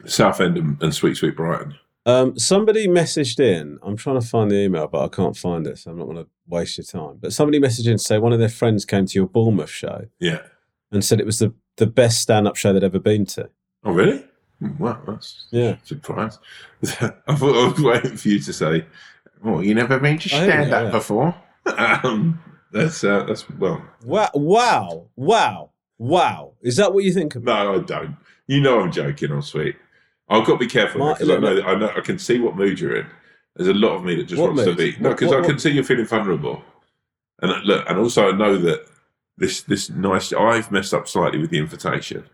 [0.05, 1.75] Southend and, and Sweet Sweet Brighton.
[2.07, 3.79] Um, somebody messaged in.
[3.83, 6.17] I'm trying to find the email, but I can't find it, so I'm not going
[6.25, 7.19] to waste your time.
[7.21, 10.07] But somebody messaged in to say one of their friends came to your Bournemouth show
[10.21, 10.43] Yeah.
[10.93, 13.51] and said it was the, the best stand up show they'd ever been to.
[13.85, 14.25] Oh really?
[14.61, 15.77] Hmm, Wow, that's Yeah.
[15.83, 16.39] Surprise.
[16.83, 18.87] I thought I was waiting for you to say,
[19.45, 20.91] "Oh, you never been to haven't, stand up yeah.
[20.91, 21.35] before."
[21.77, 22.41] um,
[22.73, 23.83] that's uh, that's well.
[24.05, 24.31] Wow!
[24.35, 25.07] Wow!
[25.17, 25.71] Wow!
[25.99, 26.53] Wow!
[26.63, 27.43] Is that what you think of?
[27.45, 28.17] No, I don't.
[28.47, 29.31] You know, I'm joking.
[29.33, 29.77] I'm sweet.
[30.29, 31.65] I've got to be careful My- because I know look.
[31.67, 33.07] I know I can see what mood you're in.
[33.55, 34.77] There's a lot of me that just wants mood?
[34.77, 36.63] to be no, because I can what- see you're feeling vulnerable.
[37.43, 38.87] And uh, look, and also I know that
[39.39, 40.33] this this nice.
[40.33, 42.25] I've messed up slightly with the invitation,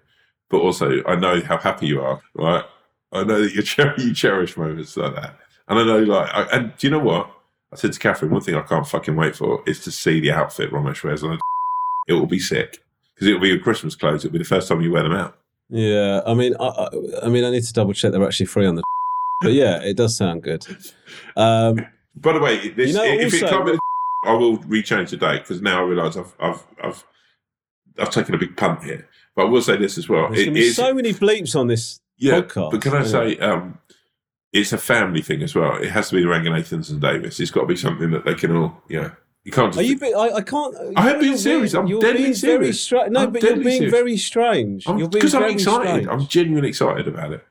[0.48, 2.20] but also I know how happy you are.
[2.34, 2.64] Right,
[3.12, 5.36] I know that you cher- you cherish moments like that,
[5.68, 6.30] and I know like.
[6.32, 7.30] I, and do you know what?
[7.72, 10.30] I said to Catherine, one thing I can't fucking wait for is to see the
[10.32, 11.38] outfit Romesh wears on.
[12.08, 12.82] It will be sick
[13.14, 14.24] because it will be your Christmas clothes.
[14.24, 15.38] It'll be the first time you wear them out.
[15.74, 16.88] Yeah, I mean, I, I,
[17.24, 18.82] I mean, I need to double check they're actually free on the.
[19.40, 20.64] But yeah, it does sound good.
[21.36, 23.78] Um, By the way, this, You know, if it also- be, the
[24.24, 27.04] I will rechange the date because now I realise I've, I've I've
[27.98, 29.08] I've taken a big punt here.
[29.34, 30.28] But I will say this as well.
[30.30, 32.70] there's It be so many bleeps on this yeah, podcast.
[32.70, 33.04] but can I Yeah.
[33.04, 33.78] say um,
[34.52, 35.74] it's a family thing as well?
[35.82, 37.40] It has to be the Ranganathan's and Davis.
[37.40, 39.10] It's got to be something that they can all, you know,
[39.44, 39.72] you can't.
[39.72, 39.98] Just, Are you?
[39.98, 40.74] Be, I, I can't.
[40.96, 41.74] I have been serious.
[41.74, 42.80] I'm you're deadly being Very serious.
[42.80, 43.90] stra- no, I'm but you're being serious.
[43.92, 44.86] very strange.
[44.86, 45.88] you're being because I'm excited.
[45.88, 46.06] strange.
[46.08, 47.44] I'm genuinely excited about it.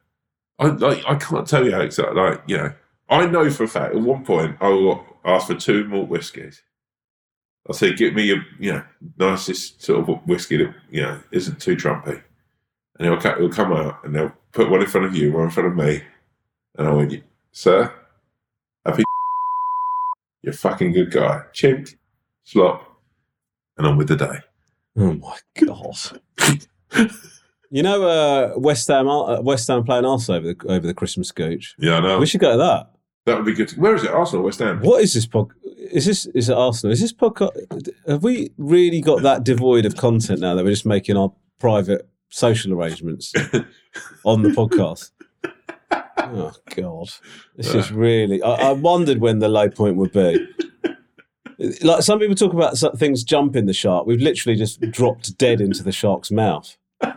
[0.59, 1.03] I like.
[1.07, 2.15] I can't tell you how excited.
[2.15, 2.73] Like, you know,
[3.09, 3.95] I know for a fact.
[3.95, 6.61] At one point, I will ask for two malt whiskies.
[7.67, 8.83] I'll say, "Get me a you know
[9.17, 12.21] nicest sort of whiskey that you know isn't too trumpy."
[12.99, 15.49] And he'll, he'll come out and they'll put one in front of you, one in
[15.49, 16.03] front of me,
[16.77, 17.91] and I went, "Sir,
[18.85, 19.03] happy
[20.41, 21.89] you're a fucking good guy." Chimp,
[22.43, 23.01] slop,
[23.77, 24.39] and on with the day.
[24.97, 26.21] Oh my god!
[27.71, 31.31] you know, uh, West Ham, uh, West Ham playing Arsenal over the over the Christmas
[31.31, 31.75] gooch.
[31.79, 32.19] Yeah, I know.
[32.19, 32.91] We should go to that.
[33.25, 33.71] that would be good.
[33.71, 34.11] Where is it?
[34.11, 34.79] Arsenal, West Ham.
[34.81, 35.51] What is this pod?
[35.91, 36.91] Is this is it Arsenal?
[36.93, 37.89] Is this podcast?
[38.07, 42.07] Have we really got that devoid of content now that we're just making our private
[42.29, 43.33] social arrangements
[44.25, 45.11] on the podcast?
[46.23, 47.09] Oh God,
[47.55, 48.41] this is really.
[48.41, 50.47] I, I wondered when the low point would be.
[51.83, 54.07] Like some people talk about things jumping the shark.
[54.07, 56.77] We've literally just dropped dead into the shark's mouth.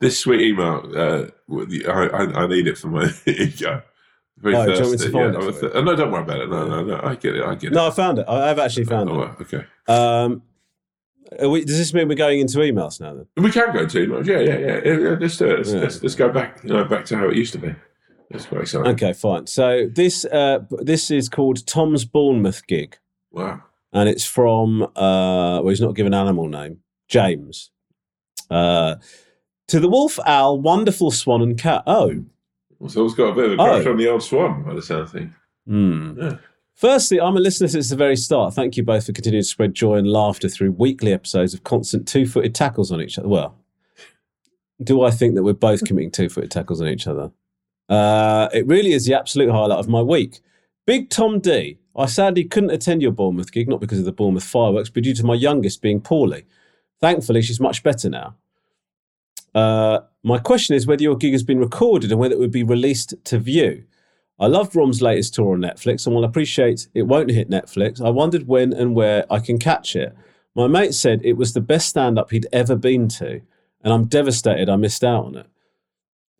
[0.00, 1.26] this sweet email, uh,
[1.88, 3.82] I, I, I need it for my ego.
[4.38, 5.12] Very Oh, do you want me to thirsty.
[5.12, 6.48] find yeah, th- oh, no, don't worry about it.
[6.48, 7.00] No, no, no.
[7.02, 7.44] I get it.
[7.44, 7.74] I get it.
[7.74, 7.88] No.
[7.88, 8.26] I found it.
[8.28, 9.30] I- I've actually found oh, it.
[9.40, 9.64] okay.
[9.88, 10.42] Um,
[11.48, 13.14] we, does this mean we're going into emails now?
[13.14, 14.26] Then We can go to emails.
[14.26, 15.16] Yeah, yeah, yeah.
[15.20, 15.58] let's do it.
[15.58, 15.80] Let's, Yeah.
[15.80, 17.74] let's, let's go back, you know, back to how it used to be.
[18.30, 18.92] That's quite exciting.
[18.92, 19.46] okay, fine.
[19.46, 22.98] So this uh, this is called Tom's Bournemouth gig.
[23.30, 23.62] Wow.
[23.92, 27.70] and it's from uh well he's not given an animal name james
[28.50, 28.96] uh
[29.66, 32.24] to the wolf owl wonderful swan and cat oh
[32.88, 33.90] So it's got a bit of a crush Oh.
[33.92, 35.32] on the old swan by the sound of things.
[35.66, 36.18] hmm.
[36.20, 36.36] Yeah.
[36.78, 38.54] Firstly i'm a listener since the very start.
[38.54, 42.06] Thank you both for continuing to spread joy and laughter through weekly episodes of constant
[42.08, 43.28] two-footed tackles on each other.
[43.28, 43.56] Well
[44.82, 47.30] do i think that we're both committing two-footed tackles on each other?
[47.88, 50.40] Uh it really is the absolute highlight of my week.
[50.86, 54.44] Big tom d i sadly couldn't attend your bournemouth gig not because of the bournemouth
[54.44, 56.44] fireworks but due to my youngest being poorly.
[57.00, 58.34] Thankfully, she's much better now.
[59.54, 62.62] Uh, my question is whether your gig has been recorded and whether it would be
[62.62, 63.84] released to view.
[64.40, 68.00] I loved Rom's latest tour on Netflix, and while I appreciate it won't hit Netflix,
[68.00, 70.14] I wondered when and where I can catch it.
[70.54, 73.40] My mate said it was the best stand up he'd ever been to,
[73.82, 75.46] and I'm devastated I missed out on it.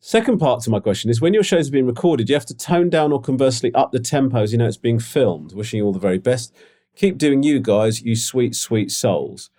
[0.01, 2.57] Second part to my question is when your shows are being recorded, you have to
[2.57, 5.53] tone down or conversely up the tempo as you know it's being filmed.
[5.53, 6.55] Wishing you all the very best.
[6.95, 9.51] Keep doing you guys, you sweet, sweet souls.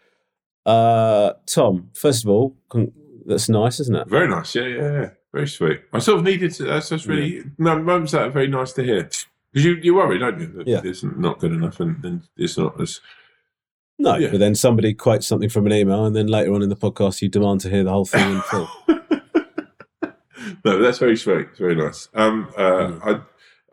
[0.66, 2.94] Uh, Tom, first of all, con-
[3.26, 4.08] that's nice, isn't it?
[4.10, 4.56] Very nice.
[4.56, 5.10] Yeah, yeah, yeah.
[5.34, 5.82] Very sweet.
[5.94, 6.64] I sort of needed to.
[6.64, 7.44] That's, that's really.
[7.58, 9.04] No, moments that are very nice to hear.
[9.52, 10.48] Because you, you worry, don't you?
[10.48, 10.82] That Yeah.
[10.84, 13.00] It's not good enough and, and it's not as.
[14.00, 14.30] No, Yeah.
[14.32, 17.22] but then somebody quotes something from an email, and then later on in the podcast,
[17.22, 18.70] you demand to hear the whole thing in full.
[20.66, 21.48] no, that's very sweet.
[21.52, 22.10] It's very nice.
[22.14, 23.02] Um, uh, Mm.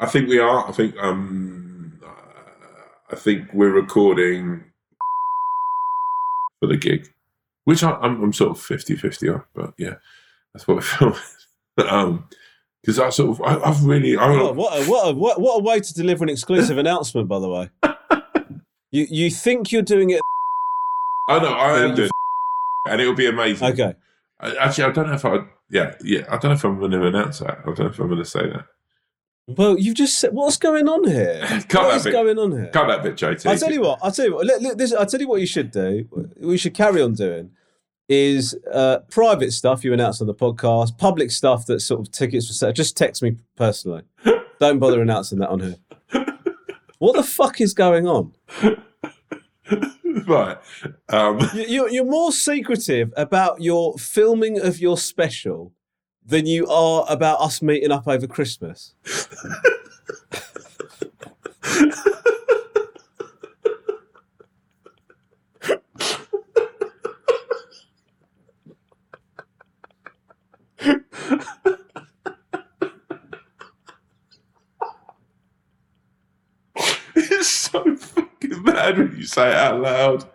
[0.01, 0.69] I, I think we are.
[0.69, 2.09] I think, um, uh,
[3.13, 4.65] I think we're recording
[6.61, 7.09] for the gig,
[7.65, 9.43] which I, I'm, I'm sort of 50-50 on.
[9.55, 9.95] But yeah,
[10.53, 11.19] that's what we're filming.
[11.79, 12.29] Um,
[12.83, 15.57] because I sort of, I, I've really, I, Oh, what, a, what, a, what, what
[15.61, 17.71] a way to deliver an exclusive announcement, by the way.
[18.93, 20.21] You you think you're doing it?
[21.29, 22.09] I know I am doing,
[22.89, 23.69] and it will be amazing.
[23.73, 23.95] Okay.
[24.41, 25.39] I, actually, I don't know if I.
[25.71, 26.21] Yeah, yeah.
[26.29, 27.59] I don't know if I'm going to announce that.
[27.59, 28.65] I don't know if I'm going to say that.
[29.49, 31.45] Well, you've just said what's going on here?
[31.69, 32.13] Cut What is bit.
[32.13, 32.69] going on here?
[32.69, 33.51] Cut that bit, JT.
[33.51, 33.99] I'll tell you what.
[34.03, 34.47] I'll tell you what.
[34.47, 36.09] Look, look, this, I'll tell you what you should do.
[36.39, 37.51] We should carry on doing
[38.09, 42.47] is uh, private stuff you announce on the podcast, public stuff that's sort of tickets
[42.47, 42.73] for sale.
[42.73, 44.03] Just text me personally.
[44.61, 45.77] Don't bother announcing that on here.
[46.99, 48.33] What the fuck is going on?
[50.27, 50.57] right.
[51.09, 55.73] Um, You- You're, you're more secretive about your filming of your special
[56.25, 58.95] than you are about us meeting up over Christmas.
[77.17, 80.29] it's so fucking bad when you say it out loud.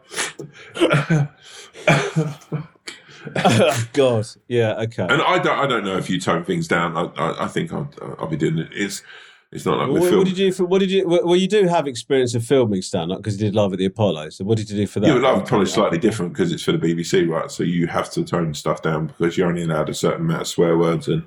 [3.35, 4.27] oh, God.
[4.47, 5.03] Yeah, okay.
[5.03, 5.59] and I don't.
[5.59, 6.97] I don't know if you tone things down.
[6.97, 7.03] I.
[7.21, 7.89] I, I think I'll.
[8.19, 8.69] I'll be doing it.
[8.71, 9.03] It's.
[9.51, 12.35] It's not like What, what did you what did you well you do have experience
[12.35, 14.77] of filming stand up because you did live at the Apollo so what did you
[14.77, 17.51] do for that Yeah, but Love probably slightly different because it's for the BBC, right?
[17.51, 20.47] So you have to tone stuff down because you're only allowed a certain amount of
[20.47, 21.09] swear words.
[21.09, 21.25] And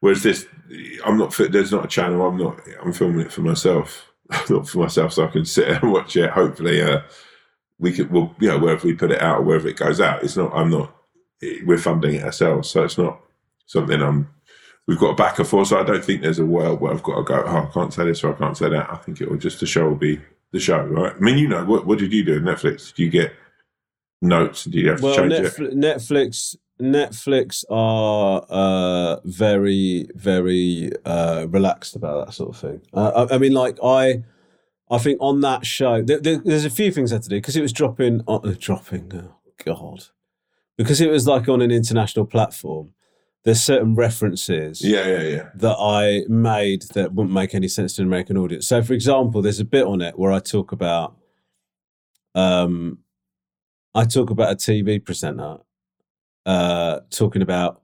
[0.00, 0.46] whereas this,
[1.04, 1.32] I'm not.
[1.36, 2.26] There's not a channel.
[2.26, 2.60] I'm not.
[2.82, 4.10] I'm filming it for myself,
[4.50, 6.30] not for myself, so I can sit and watch it.
[6.30, 7.02] Hopefully, uh,
[7.78, 8.10] we could.
[8.10, 10.52] Well, you know, wherever we put it out or wherever it goes out, it's not.
[10.54, 10.94] I'm not.
[11.64, 13.20] We're funding it ourselves, so it's not
[13.66, 14.28] something I'm.
[14.90, 17.14] We've got a backer for, so I don't think there's a world where I've got
[17.14, 17.44] to go.
[17.46, 18.90] Oh, I can't say this or I can't say that.
[18.90, 20.18] I think it will just the show will be
[20.50, 21.14] the show, right?
[21.14, 22.88] I mean, you know, what what did you do Netflix?
[22.92, 23.32] Did you get
[24.20, 24.64] notes?
[24.64, 25.44] Do you have to Well, change it?
[25.44, 32.80] Netflix, Netflix, Netflix are uh, very, very uh, relaxed about that sort of thing.
[32.92, 34.24] Uh, I, I mean, like I,
[34.90, 37.36] I think on that show, there, there- there's a few things I had to do
[37.36, 39.12] because it was dropping, uh, dropping.
[39.14, 39.34] Oh
[39.64, 40.06] God,
[40.76, 42.90] because it was like on an international platform.
[43.44, 45.48] There's certain references Yeah, yeah, yeah.
[45.54, 48.68] that I made that wouldn't make any sense to an American audience.
[48.68, 51.16] So, for example, there's a bit on it where I talk about,
[52.34, 52.98] um,
[53.94, 55.58] I talk about a TV presenter,
[56.44, 57.80] uh, talking about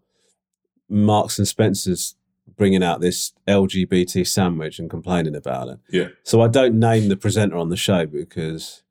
[0.89, 2.17] Marks and Spencers
[2.57, 5.79] bringing out this LGBT sandwich and complaining about it.
[5.91, 6.09] Yeah.
[6.23, 8.83] So I don't name the presenter on the show because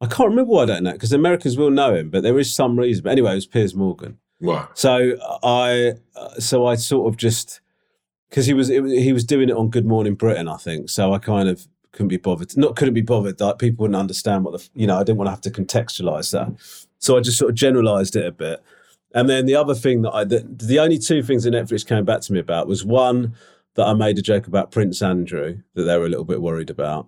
[0.00, 2.54] I can't remember why I don't know because Americans will know him, but there is
[2.54, 3.02] some reason.
[3.04, 4.18] But anyway, it was Piers Morgan.
[4.44, 4.66] Right.
[4.74, 5.94] So I,
[6.38, 7.60] so I sort of just
[8.28, 10.90] because he was it, he was doing it on Good Morning Britain, I think.
[10.90, 12.56] So I kind of couldn't be bothered.
[12.56, 13.40] Not couldn't be bothered.
[13.40, 14.96] Like people wouldn't understand what the you know.
[14.96, 16.52] I didn't want to have to contextualize that.
[16.98, 18.62] So I just sort of generalized it a bit.
[19.14, 22.04] And then the other thing that I the, the only two things that Netflix came
[22.04, 23.34] back to me about was one
[23.74, 26.70] that I made a joke about Prince Andrew that they were a little bit worried
[26.70, 27.06] about.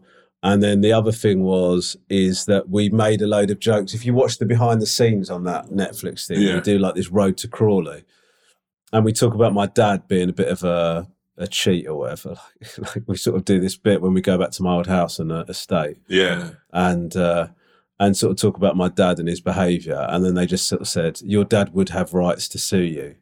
[0.48, 3.94] And then the other thing was is that we made a load of jokes.
[3.94, 6.54] If you watch the behind the scenes on that Netflix thing, Yeah.
[6.56, 8.04] we do like this road to Crawley,
[8.92, 12.36] and we talk about my dad being a bit of a a cheat or whatever.
[12.78, 15.18] like we sort of do this bit when we go back to my old house
[15.18, 16.50] and uh, estate, Yeah.
[16.72, 17.48] and uh,
[17.98, 20.80] and sort of talk about my dad and his behaviour, and then they just sort
[20.82, 23.16] of said, "Your dad would have rights to sue you,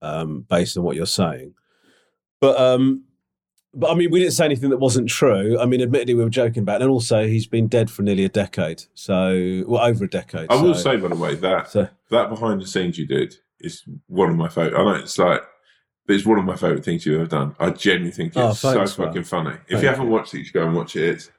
[0.00, 1.54] um, based on what you're saying."
[2.40, 3.04] But um,
[3.74, 5.58] but I mean, we didn't say anything that wasn't true.
[5.58, 6.84] I mean, admittedly, we were joking about, it.
[6.84, 10.46] and also he's been dead for nearly a decade, so well over a decade.
[10.50, 13.36] I will so- say, by the way, that so that behind the scenes you did
[13.60, 14.78] is one of my favorite.
[14.78, 15.42] I know it's like,
[16.06, 17.54] but it's one of my favorite things you've ever done.
[17.60, 19.08] I genuinely think oh, it's Oh, so thanks, man.
[19.08, 19.50] fucking funny.
[19.50, 21.08] If Thank you haven't watched it, you should go and watch it.
[21.08, 21.30] It's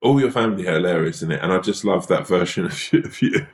[0.00, 3.00] all your family are hilarious in it, and I just love that version of you.
[3.04, 3.46] Of you.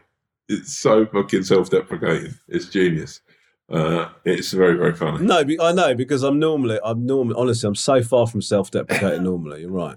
[0.47, 2.35] It's so fucking self-deprecating.
[2.49, 3.23] It's genius.
[3.71, 5.25] Uh, it's very very funny.
[5.25, 9.23] No, be- I know because I'm normally, I'm normally, honestly, I'm so far from self-deprecating.
[9.23, 9.97] normally, you're right.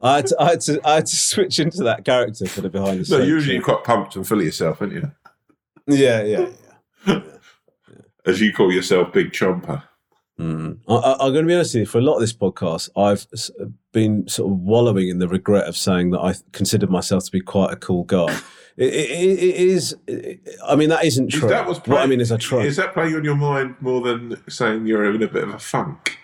[0.00, 2.68] I had, to, I had to, I had to switch into that character for the
[2.68, 3.20] behind the scenes.
[3.20, 5.10] No, usually you're quite pumped and full of yourself, aren't you?
[5.86, 6.48] yeah, yeah,
[7.06, 7.20] yeah.
[8.26, 9.82] As you call yourself, Big Chomper.
[10.38, 10.78] Mm.
[10.88, 11.86] I, I, I'm going to be honest with you.
[11.86, 13.26] For a lot of this podcast, I've
[13.92, 17.40] been sort of wallowing in the regret of saying that I considered myself to be
[17.40, 18.36] quite a cool guy.
[18.76, 19.96] It, it, it is.
[20.66, 21.48] I mean, that isn't true.
[21.48, 22.60] that what's what I mean is, I try.
[22.64, 25.58] Is that playing on your mind more than saying you're in a bit of a
[25.58, 26.18] funk?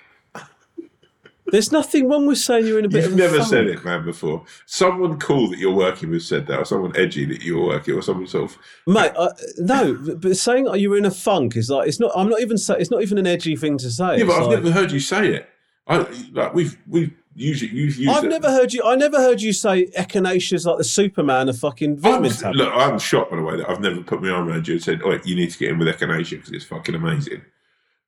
[1.47, 3.85] There's nothing wrong with saying you're in a bit of You've a never said it,
[3.85, 4.45] man, before.
[4.67, 7.95] Someone cool that you're working with said that, or someone edgy that you were working,
[7.97, 8.59] with, or someone sort of.
[8.87, 9.11] mate.
[9.19, 9.29] I,
[9.59, 12.13] no, but- saying oh, you're in a funk is like it's not.
[12.15, 12.57] I'm not even.
[12.57, 14.19] It's not even an edgy thing to say.
[14.19, 15.49] Yeah, but It's I've like- never heard you say it.
[15.89, 18.11] I like we've we've usually you've used.
[18.11, 18.29] I've it.
[18.29, 18.83] never heard you.
[18.85, 23.31] I never heard you say echinacea's like the Superman of fucking I'm, look, I'm shocked
[23.31, 25.35] by the way that I've never put my arm around you and said, "Oh, you
[25.35, 27.43] need to get in with echinacea because it's fucking amazing,"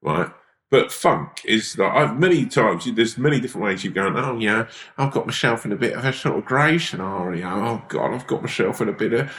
[0.02, 0.30] right?
[0.72, 2.90] But funk is like I've many times.
[2.90, 4.16] There's many different ways you've gone.
[4.16, 7.46] Oh yeah, I've got myself in a bit of a sort of grey scenario.
[7.46, 9.30] Oh god, I've got myself in a bit of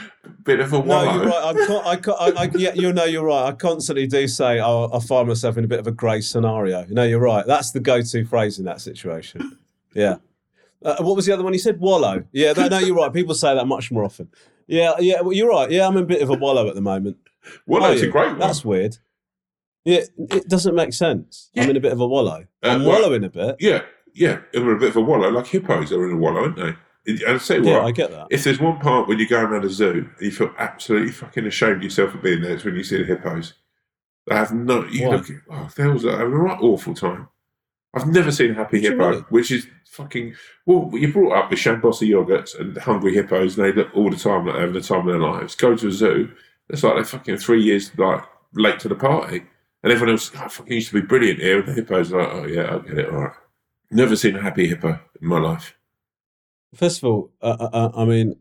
[0.43, 1.43] bit of a No, you're right.
[1.43, 3.47] I'm con- I, con- I, I, yeah, you know, you're right.
[3.47, 6.85] I constantly do say, oh, I find myself in a bit of a grey scenario.
[6.89, 7.47] No, you're right.
[7.47, 9.57] That's the go-to phrase in that situation.
[9.95, 10.15] Yeah.
[10.83, 11.53] Uh, what was the other one?
[11.53, 12.23] He said wallow.
[12.33, 13.11] Yeah, no, no, you're right.
[13.13, 14.27] People say that much more often.
[14.67, 15.69] Yeah, yeah, well, you're right.
[15.71, 17.17] Yeah, I'm in a bit of a wallow at the moment.
[17.69, 18.39] Are a great one.
[18.39, 18.97] That's weird.
[19.85, 21.49] Yeah, it doesn't make sense.
[21.57, 22.45] I'm in a bit of a wallow.
[22.63, 23.57] Uh, I'm well- wallowing a bit.
[23.59, 23.83] Yeah,
[24.13, 26.73] yeah, we're a bit of a wallow, like hippos are in a wallow, aren't they?
[27.05, 28.27] And I'll say Yeah, what, I get that.
[28.29, 31.45] if there's one part when you go around a zoo and you feel absolutely fucking
[31.45, 33.55] ashamed of yourself for being there, it's when you see the hippos.
[34.27, 35.15] They have no, you Why?
[35.17, 37.27] look, at- oh, they was having a right awful time.
[37.93, 40.33] I've never seen a happy hippo, which is fucking,
[40.65, 44.17] well, you brought up the Shambossa yogurts and hungry hippos, and they look all the
[44.17, 45.55] time like having the time of their lives.
[45.55, 46.31] Go to a zoo,
[46.69, 48.23] it's like they're fucking three years like
[48.55, 49.43] late to the party.
[49.83, 51.59] And everyone else, oh, fucking used to be brilliant here.
[51.59, 53.33] And the hippos are like, oh yeah, I'll get it, all right.
[53.91, 55.75] Never seen a happy hippo in my life.
[56.73, 58.35] First of all, uh, uh, I mean,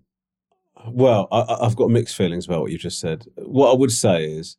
[0.88, 3.26] well, I, I- I've got mixed feelings about what you just said.
[3.36, 4.56] What I would say is,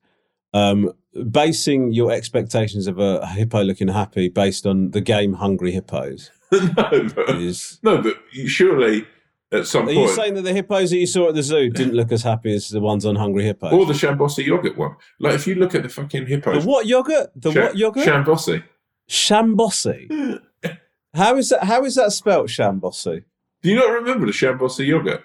[0.53, 0.93] um,
[1.31, 7.09] basing your expectations of a hippo looking happy based on the game Hungry Hippos no,
[7.15, 7.79] but, is.
[7.83, 9.05] no, but you- surely
[9.51, 11.69] at some Are you point, saying that the hippos that you saw at the zoo
[11.69, 13.71] didn't look as happy as the ones on Hungry Hippos?
[13.71, 14.95] or the Shambossa yogurt one.
[15.19, 16.59] Like if you look at the fucking hippo.
[16.59, 17.29] the what yogurt?
[17.35, 18.07] The Sha- what yogurt?
[18.07, 18.63] Shambossi.
[19.09, 20.39] Shambossi.
[21.13, 21.63] How is that?
[21.65, 22.47] How is that spelt?
[22.47, 23.23] Shambossi.
[23.61, 25.23] Do you not remember the Shambossi yogurt?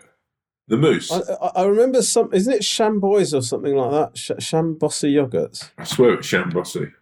[0.69, 1.11] The moose.
[1.11, 1.21] I,
[1.57, 2.33] I, remember some.
[2.33, 4.19] Isn't it Shamboys or something like that?
[4.19, 5.71] Sh- Shambossi yogurts.
[5.79, 6.93] I swear it's Shambossi.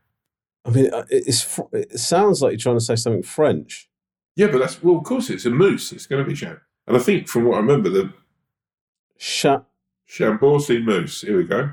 [0.65, 3.89] I mean, uh, it- it's it sounds like you're trying to say something French.
[4.37, 5.91] Yeah, but that's well, of course it's a moose.
[5.93, 6.61] It's going to be Sham.
[6.87, 8.13] And I think from what I remember, the
[9.19, 9.63] Sha-
[10.09, 11.23] Shamborsi moose.
[11.23, 11.73] Here we go.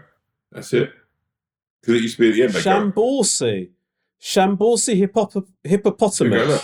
[0.52, 0.92] That's it.
[1.82, 2.94] Because it used to be at the end.
[2.94, 3.70] Shamborsi.
[4.22, 6.64] Shamborsi hippop- Here we go, hippopotamus.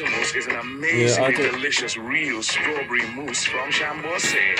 [0.00, 0.08] Look.
[0.08, 4.54] Hippopotamus is an Yeah, I amazingly do- delicious real strawberry mousse from Chambourcy.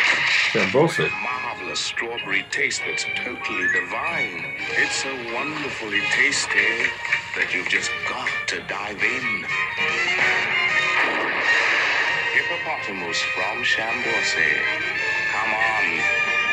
[0.52, 1.10] Shamborsi.
[1.22, 4.54] Marvelous strawberry taste that's totally divine.
[4.76, 6.88] It's so wonderfully tasty
[7.36, 9.44] that you've just got to dive in.
[12.34, 14.52] Hippopotamus from Chambourcy.
[15.32, 15.84] Come on,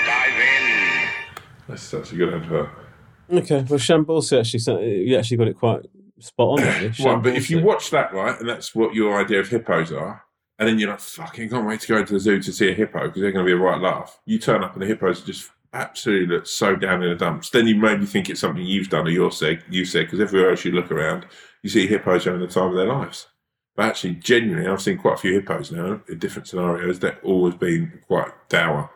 [0.06, 1.10] dive in.
[1.68, 2.70] That's such a good advert.
[3.32, 5.82] Okay, well, Shamborsi actually, so- you actually got it quite
[6.20, 6.66] spot on.
[6.66, 6.94] Really.
[7.04, 10.24] Right, but if you watch that, right, and that's what your idea of hippos are,
[10.58, 12.74] and then you're like, fucking can't wait to go to the zoo to see a
[12.74, 14.20] hippo because they're going to be a right laugh.
[14.26, 17.50] You turn up and the hippos are just absolutely look so down in the dumps.
[17.50, 20.52] Then you maybe think it's something you've done or you're said, you said, because everywhere
[20.52, 21.26] else you look around,
[21.62, 23.28] you see hippos having the time of their lives.
[23.76, 27.00] But actually, genuinely, I've seen quite a few hippos now in different scenarios.
[27.00, 28.90] They've always been quite dour.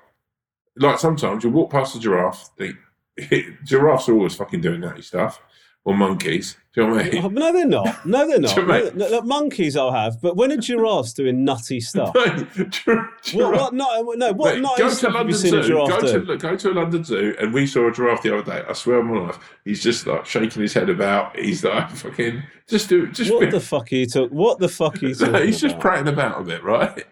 [0.78, 2.78] Like sometimes you walk past a giraffe, think,
[3.66, 5.42] giraffes are always fucking doing nutty stuff,
[5.86, 6.58] or monkeys.
[6.76, 7.24] Do you know what I mean?
[7.26, 8.06] Oh, no, they're not.
[8.06, 8.58] No, they're not.
[8.58, 12.14] No, mean- no, look, monkeys I'll have, but when are giraffe's doing nutty stuff,
[13.34, 15.58] what, what, no, no, what Mate, nutty go to London Zoo.
[15.60, 16.20] a Go to, do?
[16.26, 18.64] look, go to a London Zoo, and we saw a giraffe the other day.
[18.68, 21.36] I swear on my life, he's just like shaking his head about.
[21.38, 23.32] He's like fucking just do just.
[23.34, 24.38] What the fuck are you talking?
[24.38, 25.82] What the fuck are you talking he's just about?
[25.82, 27.04] prattling about a bit, right?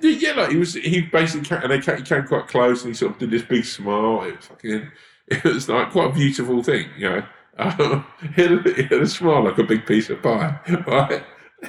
[0.00, 0.74] Yeah, like he was.
[0.74, 3.30] He basically came, and they came, he came quite close, and he sort of did
[3.30, 4.22] this big smile.
[4.22, 4.90] It was fucking.
[5.28, 7.22] It was like quite a beautiful thing, you know.
[7.58, 8.04] Um,
[8.34, 11.22] he, had a, he had a smile like a big piece of pie, right?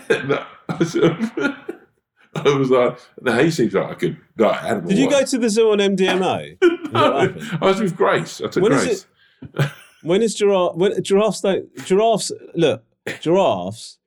[0.09, 1.31] And I, sort of,
[2.35, 5.37] I was like, "No, he seems like a good like, animal." Did you go to
[5.37, 6.57] the zoo on MDMA?
[6.61, 7.35] Is No.
[7.61, 8.41] I was with Grace.
[8.41, 9.07] I took When is Grace.
[9.53, 9.71] it-
[10.03, 10.75] When is giraffe?
[10.75, 12.83] When giraffes don't giraffes look
[13.21, 13.97] giraffes,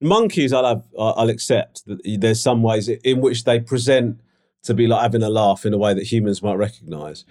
[0.00, 0.52] monkeys.
[0.52, 0.82] I'll have.
[0.98, 4.20] I'll accept that there's some ways in which they present
[4.64, 7.24] to be like having a laugh in a way that humans might recognise.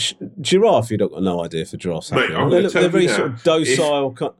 [0.00, 3.06] Sh- Giraffe, you don't got no idea if the giraffe's Mate, They look, they're very
[3.06, 4.36] now, sort of docile.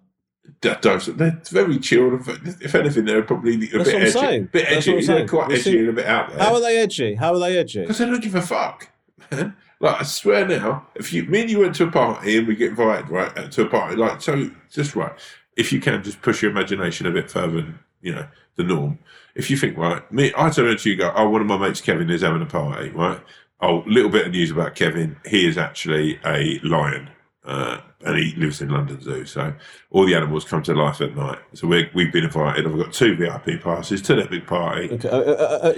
[0.63, 1.07] That does.
[1.07, 2.21] They're very chilled.
[2.61, 4.41] If anything, they're probably a That's bit what I'm edgy.
[4.53, 4.93] bit edgy.
[4.93, 6.39] what I'm They're quite We edgy and a bit out there.
[6.39, 7.15] How are they edgy?
[7.15, 7.83] How are they edgy?
[7.83, 8.89] Because they don't give a fuck.
[9.31, 9.57] man.
[9.83, 12.55] Like I swear now, if you me and you went to a party and we
[12.57, 15.13] get invited right uh, to a party, like so, just right.
[15.57, 18.99] If you can, just push your imagination a bit further than you know the norm.
[19.35, 21.57] If you think right, me, I turn around to you, go, oh, one of my
[21.57, 23.21] mates, Kevin, is having a party, right?
[23.63, 25.17] Oh, little bit of news about Kevin.
[25.27, 27.11] He is actually a lion.
[27.45, 29.53] Uh, and he lives in London Zoo, so
[29.91, 31.39] all the animals come to life at night.
[31.55, 32.67] So we we've been invited.
[32.67, 34.91] I've got two VIP passes to their big party.
[34.91, 35.73] Okay, uh, uh, uh,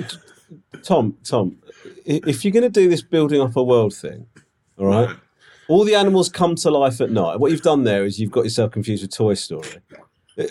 [0.74, 1.56] uh, Tom, Tom,
[2.04, 4.26] if you're going to do this building up a world thing,
[4.78, 5.16] all right, Right.
[5.68, 7.40] all the animals come to life at night.
[7.40, 9.68] What you've done there is you've got yourself confused with Toy Story.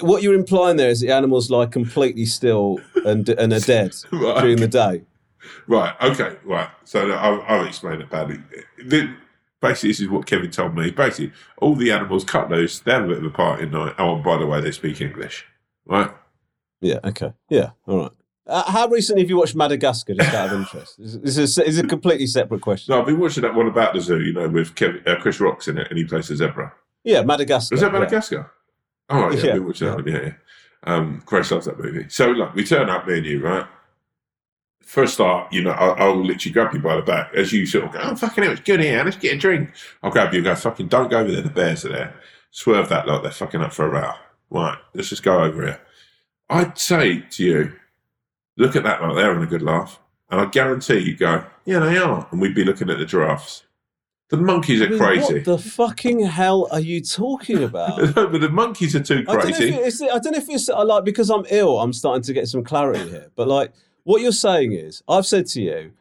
[0.02, 4.42] What you're implying there is the animals lie completely still and and are dead Right.
[4.42, 5.04] during the day.
[5.68, 5.94] Right.
[6.02, 6.38] Okay.
[6.44, 6.70] Right.
[6.84, 8.40] So I'll, I'll explain it badly.
[8.84, 9.14] The,
[9.62, 10.92] basically, this is what Kevin told me.
[10.92, 12.80] Basically, all the animals cut loose.
[12.80, 13.96] They have a bit of a party night.
[13.98, 15.46] Oh, and by the way, they speak English.
[15.86, 16.12] Right.
[16.82, 17.00] Yeah.
[17.04, 17.34] Okay.
[17.50, 17.72] Yeah.
[17.88, 18.12] All right.
[18.48, 20.16] Uh, how recently have you watched Madagascar?
[20.16, 22.92] Just out of interest, this is, is a completely separate question.
[22.92, 24.20] So I've been watching that one about the zoo.
[24.20, 26.74] You know, with Kevin, uh, Chris Rock's in it, and he plays a zebra.
[27.04, 27.76] Yeah, Madagascar.
[27.76, 28.00] Is that yeah.
[28.00, 28.52] Madagascar?
[29.10, 29.50] Oh, right, yeah, Yeah.
[29.50, 30.08] I've been watching that one.
[30.08, 30.34] Yeah, yeah.
[30.84, 32.08] Um, Grace loves that movie.
[32.10, 33.68] So, look, we turn up, me and you, right?
[34.92, 37.86] First start, you know, I'll, I'll literally grab you by the back as you sort
[37.86, 39.70] of go, oh, fucking hell, it's good here, let's get a drink.
[40.04, 42.14] I'll grab you and go, fucking, don't go over there, the bears are there.
[42.50, 44.12] Swerve that like they're fucking up for a row.
[44.50, 45.80] Right, let's just go over here.
[46.50, 47.74] I'd say to you,
[48.58, 49.98] look at that like they're having a good laugh.
[50.30, 52.28] And I guarantee you go, yeah, they are.
[52.30, 53.64] And we'd be looking at the giraffes.
[54.28, 55.36] The monkeys I are mean, crazy.
[55.36, 57.98] What the fucking hell are you talking about?
[58.14, 59.70] no, but the monkeys are too I don't, know crazy.
[59.70, 62.50] if it's, I don't know if it's like because I'm ill, I'm starting to get
[62.50, 63.32] some clarity here.
[63.38, 63.72] But like,
[64.04, 65.92] what you're saying is, I've said to you,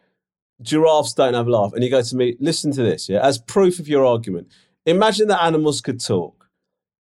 [0.62, 3.38] giraffes don't have a laugh, and you go to me, listen to this, yeah, as
[3.38, 4.48] proof of your argument.
[4.86, 6.48] Imagine that animals could talk.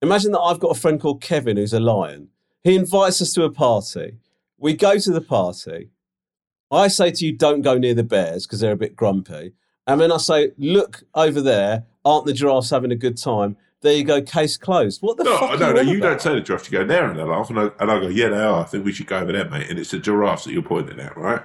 [0.02, 2.30] Imagine that I've got a friend called Kevin who's a lion.
[2.64, 4.18] He invites us to a party.
[4.58, 5.89] We go to the party.
[6.70, 9.54] I say to you, don't go near the bears because they're a bit grumpy.
[9.86, 13.56] And then I say, look over there, aren't the giraffes having a good time?
[13.88, 15.01] There you go, case closed.
[15.01, 15.59] What the No, fuck?
[15.61, 15.79] no, no.
[15.81, 16.07] You about?
[16.09, 16.69] don't say the giraffe.
[16.69, 18.61] You go there and they laugh, and I, and I go, yeah, they are.
[18.61, 19.67] I think we should go over there, mate.
[19.69, 21.41] And it's the giraffes that you're pointing at, right?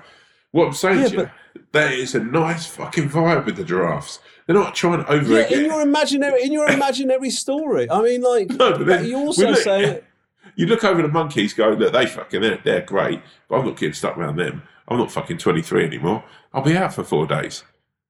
[0.50, 1.30] What I'm saying Yeah, to you,
[1.70, 4.18] that is a nice fucking vibe with the giraffes.
[4.46, 7.88] They're not trying to over Yeah, in your imaginary, in your imaginary story.
[7.88, 10.02] I mean, like, No, but then you also look- say,
[10.56, 13.78] You look over the monkeys, go, look, they fucking, they're, they're great, but I'm not
[13.78, 14.62] getting stuck around them.
[14.88, 16.24] I'm not fucking 23 anymore.
[16.52, 17.62] I'll be out for four days.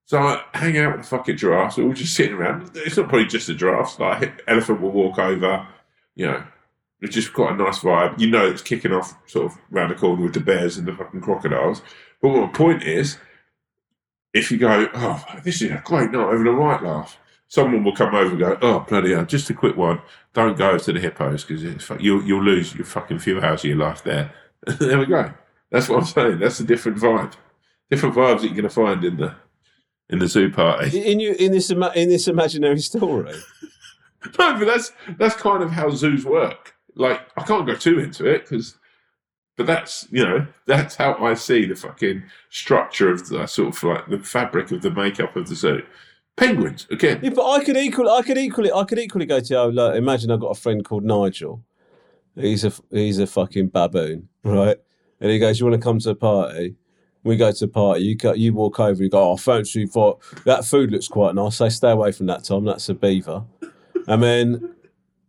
[0.05, 1.77] So I hang out with the fucking giraffes.
[1.77, 2.71] We're all just sitting around.
[2.75, 3.99] It's not probably just the giraffes.
[3.99, 5.67] Like elephant will walk over,
[6.15, 6.45] you know,
[7.01, 8.19] It's just quite a nice vibe.
[8.19, 10.93] You know, it's kicking off sort of round the corner with the bears and the
[10.93, 11.83] fucking crocodiles.
[12.21, 13.19] But what my point is,
[14.35, 17.95] if you go, oh, this is a great night, having a right laugh, someone will
[17.95, 20.01] come over and go, oh, bloody hell, just a quick one.
[20.33, 21.63] Don't go to the hippos because
[22.01, 24.33] you'll, you'll lose your fucking few hours of your life there.
[24.79, 25.33] there we go.
[25.71, 26.39] That's what I'm saying.
[26.39, 27.35] That's a different vibe.
[27.91, 29.35] Different vibes that you're going to find in the
[30.13, 30.97] in the zoo party.
[31.11, 33.35] In you in this ima- in this imaginary story.
[34.39, 36.77] No, but that's that's kind of how zoos work.
[36.95, 38.77] Like I can't go too into it because,
[39.57, 43.83] but that's you know that's how I see the fucking structure of the sort of
[43.83, 45.83] like the fabric of the makeup of the zoo.
[46.37, 47.19] Penguins again.
[47.21, 49.55] Yeah, but I could equally, I could equally, I could equally go to.
[49.59, 51.65] Oh, look, imagine I've got a friend called Nigel.
[52.37, 54.77] He's a he's a fucking baboon, right?
[55.21, 56.77] And he goes, "You want to come to a party?"
[57.25, 58.03] We go to a party.
[58.05, 59.03] You go, you walk over.
[59.03, 62.45] You go, "Oh, fancy for that food looks quite nice." Say, "Stay away from that,
[62.45, 62.65] Tom.
[62.65, 63.45] That's a beaver."
[64.09, 64.75] And then,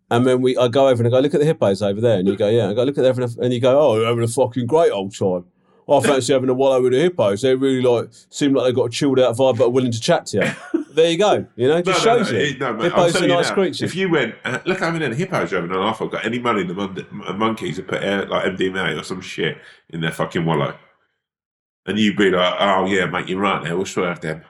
[0.10, 2.18] and then we, I go over and I go, "Look at the hippos over there."
[2.20, 4.24] And you go, "Yeah." I go, "Look at them," and you go, "Oh, they're having
[4.24, 5.46] a fucking great old time."
[5.88, 7.42] I fancy having a wallow with the hippos.
[7.42, 10.00] They really like seem like they've got a chilled out vibe, but are willing to
[10.00, 10.38] chat to
[10.74, 10.80] you.
[10.94, 11.48] There you go.
[11.56, 12.58] You know, just No, no, shows no, you.
[12.60, 13.82] no, mate, hippos are nice now, creatures.
[13.82, 16.00] If you went, uh, look, in a hippos having a laugh.
[16.04, 19.20] I've got any money in the mon- monkeys to put air, like MDMA or some
[19.20, 19.58] shit
[19.90, 20.76] in their fucking wallow,
[21.86, 23.76] and you'd be like, "Oh yeah, mate, you're right there.
[23.76, 24.44] We'll swerve them."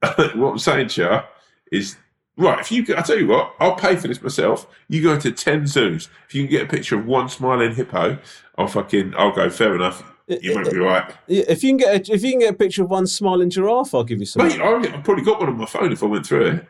[0.00, 1.96] what I'm saying to you is,
[2.36, 2.60] right?
[2.60, 4.66] If you, I tell you what, I'll pay for this myself.
[4.88, 6.08] You go to ten zoos.
[6.28, 8.18] If you can get a picture of one smiling hippo,
[8.56, 9.50] I'll fucking, I'll go.
[9.50, 10.02] Fair enough.
[10.28, 11.10] You might be right.
[11.26, 13.94] If you can get a, if you can get a picture of one smiling giraffe,
[13.94, 14.46] I'll give you some.
[14.46, 16.66] Mate, I I've probably got one on my phone if I went through it.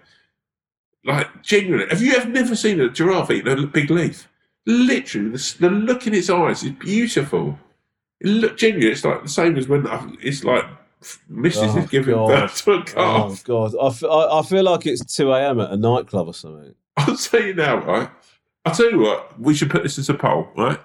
[1.04, 1.88] Like, genuinely.
[1.88, 4.28] Have you ever never seen a giraffe eating a big leaf?
[4.66, 7.58] Literally, the, the look in its eyes is beautiful.
[8.20, 10.64] It look genuinely, it's like the same as when I, it's like
[11.30, 11.74] Mrs.
[11.74, 12.28] Oh, is giving God.
[12.28, 12.82] birth to a Oh
[13.28, 13.44] calf.
[13.44, 15.60] god, I, f- I, I feel like it's two a.m.
[15.60, 16.74] at a nightclub or something.
[16.96, 18.10] I'll tell you now, right?
[18.64, 20.80] I'll tell you what, we should put this as a poll, right?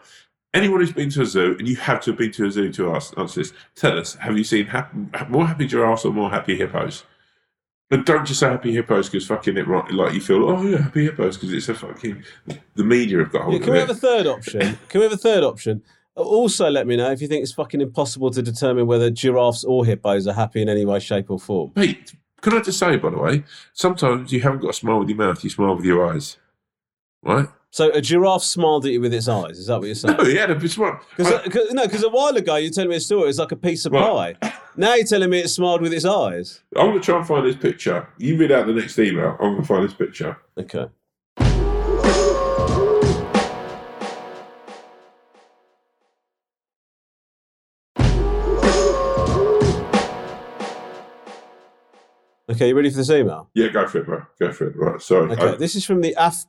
[0.53, 2.71] Anyone who's been to a zoo, and you have to have been to a zoo
[2.73, 4.93] to ask, answer this, tell us, have you seen hap-
[5.27, 7.03] more happy giraffes or more happy hippos?
[7.89, 10.77] But don't just say happy hippos because fucking it right, like you feel, oh yeah,
[10.83, 12.23] happy hippos because it's a fucking,
[12.75, 14.77] the media have got hold Yeah, of can we have a third option?
[14.89, 15.81] Can we have a third option?
[16.15, 19.85] Also, let me know if you think it's fucking impossible to determine whether giraffes or
[19.85, 21.71] hippos are happy in any way, shape, or form.
[21.75, 23.43] Mate, can I just say, by the way,
[23.73, 26.37] sometimes you haven't got a smile with your mouth, you smile with your eyes.
[27.23, 27.47] Right?
[27.71, 29.57] So a giraffe smiled at you with its eyes.
[29.57, 30.17] Is that what you're saying?
[30.17, 31.03] No, he had a bit smart.
[31.17, 33.29] Because uh, no, because a while ago you told me a story.
[33.29, 34.39] It's like a piece of Right.
[34.39, 34.53] pie.
[34.77, 36.61] Now you're telling me it smiled with its eyes.
[36.75, 38.07] I'm going to try and find this picture.
[38.19, 39.37] You read out the next email.
[39.39, 40.37] I'm going to find this picture.
[40.59, 40.85] Okay.
[52.53, 53.49] Okay, you ready for this email?
[53.53, 54.21] Yeah, go for it, bro.
[54.39, 54.75] Go for it.
[54.75, 55.31] Right, sorry.
[55.31, 56.45] Okay, I- this is from the Af.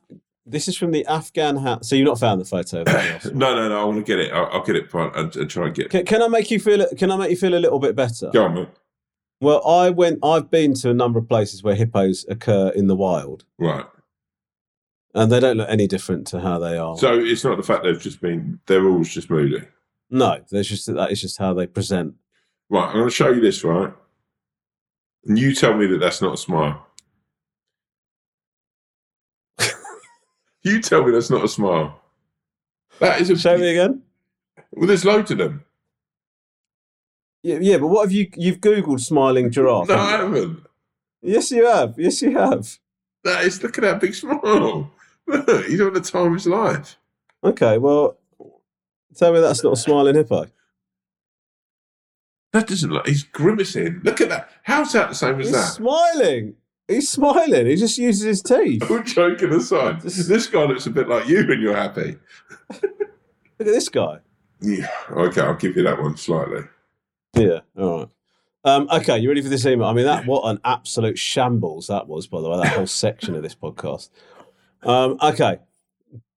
[0.47, 1.83] This is from the Afghan hat.
[1.85, 2.87] So you've not found the photo of
[3.33, 3.81] no, no, no.
[3.81, 4.31] I want to get it.
[4.31, 5.89] I'll, I'll get it and, and, try and get.
[5.89, 6.85] Can, can I make you feel?
[6.95, 8.29] Can I make you feel a little bit better?
[8.31, 8.69] Go on, mate.
[9.41, 10.19] Well, I went.
[10.23, 13.85] I've been to a number of places where hippos occur in the wild, Right.
[15.15, 16.95] and they don't look any different to how they are.
[16.97, 18.59] So it's not the fact they've just been.
[18.67, 19.63] They're always just moody.
[20.11, 22.13] no, there's just that is just how they present.
[22.69, 22.85] Right.
[22.87, 23.63] I'm going to show you this.
[23.63, 23.91] Right.
[25.25, 26.85] And you tell me that that's not a smile.
[30.63, 31.99] you tell me that's not a smile.
[32.99, 33.37] That is a.
[33.37, 34.03] Show me again.
[34.71, 35.63] Well, there's loads of them.
[37.41, 38.29] Yeah, yeah, but what have you?
[38.35, 39.89] You've googled smiling giraffe.
[39.89, 40.65] No, I haven't.
[41.21, 41.95] Yes, you have.
[41.97, 42.77] Yes, you have.
[43.23, 43.61] That is.
[43.61, 44.91] Look at that big smile.
[45.27, 46.97] Look, he's having the time of his life.
[47.43, 48.17] Okay, well,
[49.15, 50.47] tell me that's not a smiling hippo.
[52.55, 53.05] That doesn't look.
[53.05, 53.99] He's grimacing.
[54.03, 54.49] Look at that.
[54.63, 55.57] How's that the same as that?
[55.57, 55.73] He's that?
[55.73, 56.53] smiling.
[56.87, 57.65] He's smiling.
[57.65, 58.81] He just uses his teeth.
[58.89, 59.99] I'm joking aside.
[59.99, 62.15] This guy looks a bit like you when you're happy.
[62.69, 62.93] Look
[63.59, 64.19] at this guy.
[64.61, 64.87] Yeah.
[65.11, 66.61] Okay, I'll give you that one slightly.
[67.35, 67.59] Yeah.
[67.77, 68.09] All right.
[68.63, 69.87] Um, okay, you ready for this email?
[69.87, 73.35] I mean, that what an absolute shambles that was, by the way, that whole section
[73.35, 74.11] of this podcast.
[74.81, 75.59] Um, okay,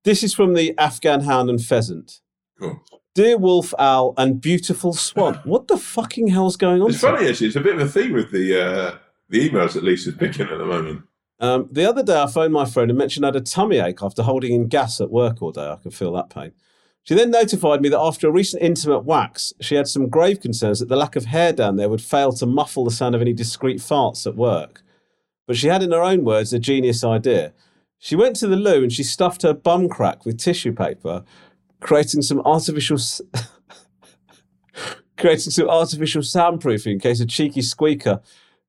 [0.02, 2.22] this is from the Afghan hound and pheasant.
[2.58, 2.82] Cool.
[3.18, 5.40] Dear wolf, owl, and beautiful swan.
[5.44, 6.90] What the fucking hell's going on?
[6.90, 7.10] It's here?
[7.10, 7.48] funny actually.
[7.48, 8.98] It's a bit of a theme with the uh,
[9.28, 11.02] the emails that Lisa's picking at the moment.
[11.40, 14.04] Um, the other day, I phoned my friend and mentioned I had a tummy ache
[14.04, 15.68] after holding in gas at work all day.
[15.68, 16.52] I could feel that pain.
[17.02, 20.78] She then notified me that after a recent intimate wax, she had some grave concerns
[20.78, 23.32] that the lack of hair down there would fail to muffle the sound of any
[23.32, 24.80] discreet farts at work.
[25.44, 27.52] But she had, in her own words, a genius idea.
[27.98, 31.24] She went to the loo and she stuffed her bum crack with tissue paper,
[31.80, 32.98] creating some artificial.
[35.16, 38.20] creating some artificial soundproofing in case a cheeky squeaker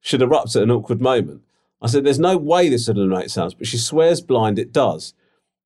[0.02, 1.42] should erupt at an awkward moment.
[1.82, 5.14] I said, There's no way this would eliminate sounds, but she swears blind it does.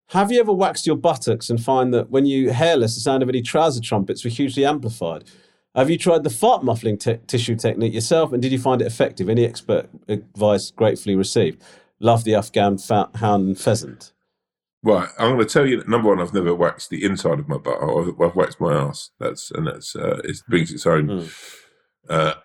[0.10, 3.30] Have you ever waxed your buttocks and find that when you hairless, the sound of
[3.30, 5.24] any trouser trumpets were hugely amplified?
[5.76, 9.28] Have you tried the fart muffling tissue technique yourself, and did you find it effective?
[9.28, 11.64] Any expert advice gratefully received.
[12.00, 14.14] Love the Afghan fa- hound and pheasant.
[14.86, 15.78] Right, I'm going to tell you.
[15.78, 17.82] that Number one, I've never waxed the inside of my butt.
[17.82, 19.12] I've, I've waxed my ass.
[19.20, 21.34] That's and that's uh, it brings its own Mm.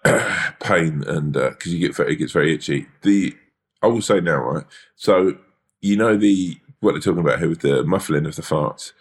[0.04, 2.86] uh, pain and because you get very, it gets very itchy.
[3.02, 3.34] The
[3.82, 4.64] I will say now, right?
[4.96, 5.36] So
[5.80, 8.92] you know the what they're talking about here with the muffling of the farts.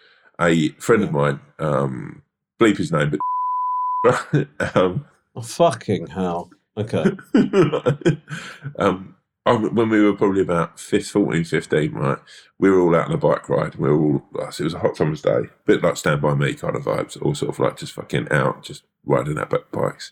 [0.41, 2.23] A friend of mine, um,
[2.59, 3.15] bleep his name,
[4.03, 6.49] but um, Oh, fucking hell.
[6.75, 7.11] Okay.
[8.79, 9.15] um,
[9.55, 12.17] when we were probably about 15, 14, 15, right,
[12.59, 13.75] we were all out on a bike ride.
[13.75, 16.53] We were all, it was a hot summer's day, a bit like Stand By Me
[16.53, 20.11] kind of vibes, all sort of like just fucking out, just riding our bi- bikes.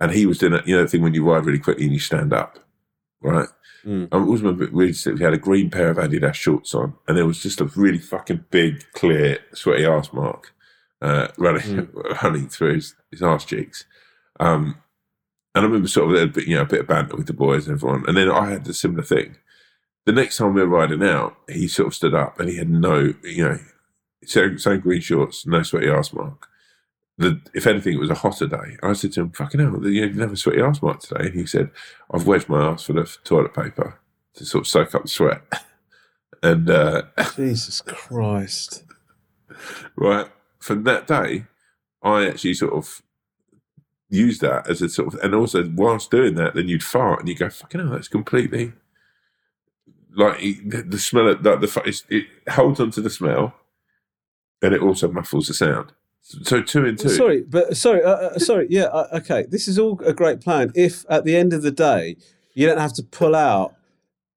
[0.00, 1.92] And he was doing it, you know, the thing when you ride really quickly and
[1.92, 2.58] you stand up,
[3.20, 3.48] right?
[3.84, 4.08] Mm.
[4.12, 4.92] I was a bit really.
[4.92, 7.98] He had a green pair of Adidas shorts on, and there was just a really
[7.98, 10.52] fucking big, clear, sweaty ass mark
[11.00, 11.88] uh, running
[12.22, 13.84] running through his, his arse cheeks.
[14.40, 14.76] Um,
[15.58, 17.32] and I remember sort of a bit, you know, a bit of banter with the
[17.32, 18.04] boys and everyone.
[18.06, 19.34] And then I had a similar thing.
[20.06, 22.70] The next time we were riding out, he sort of stood up and he had
[22.70, 23.58] no, you know,
[24.22, 26.46] same, same green shorts, no sweaty arse mark.
[27.16, 28.76] The, if anything, it was a hotter day.
[28.84, 31.26] I said to him, fucking hell, you didn't have a sweaty arse mark today.
[31.26, 31.70] And he said,
[32.12, 33.98] I've wedged my arse full of toilet paper
[34.34, 35.42] to sort of soak up the sweat.
[36.40, 37.02] And, uh,
[37.34, 38.84] Jesus Christ.
[39.96, 40.28] right,
[40.60, 41.46] from that day,
[42.00, 43.02] I actually sort of
[44.08, 47.28] used that as a sort of, and also whilst doing that, then you'd fart and
[47.28, 48.72] you go, fucking hell, that's completely
[50.18, 53.54] like the, the smell of like the it holds onto the smell,
[54.62, 55.92] and it also muffles the sound.
[56.20, 57.08] So two and two.
[57.08, 58.66] Sorry, but sorry, uh, uh, sorry.
[58.68, 59.46] Yeah, uh, okay.
[59.48, 60.72] This is all a great plan.
[60.74, 62.16] If at the end of the day
[62.54, 63.74] you don't have to pull out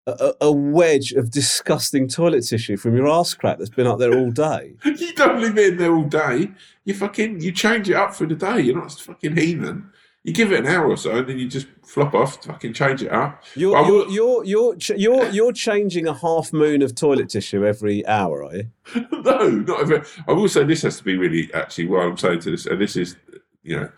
[0.07, 4.17] a, a wedge of disgusting toilet tissue from your ass crack that's been up there
[4.17, 4.75] all day.
[4.85, 6.51] you don't leave it in there all day.
[6.85, 8.61] You fucking you change it up for the day.
[8.61, 9.91] You're not fucking heathen.
[10.23, 13.01] You give it an hour or so, and then you just flop off, fucking change
[13.01, 13.43] it up.
[13.55, 18.05] You're you're will- you're you're, you're you're changing a half moon of toilet tissue every
[18.05, 18.67] hour, are you?
[19.11, 20.05] no, not ever.
[20.27, 22.79] I will say this has to be really actually what I'm saying to this, and
[22.79, 23.15] this is,
[23.63, 23.89] you know,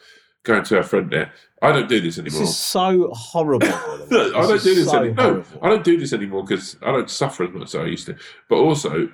[0.44, 1.32] going to our friend there.
[1.62, 2.42] I don't do this anymore.
[2.42, 3.68] This is so horrible.
[3.68, 4.32] by the way.
[4.32, 5.16] No, I don't do this so anymore.
[5.16, 5.44] No.
[5.62, 8.18] I don't do this anymore because I don't suffer as much as I used to.
[8.50, 9.10] But also,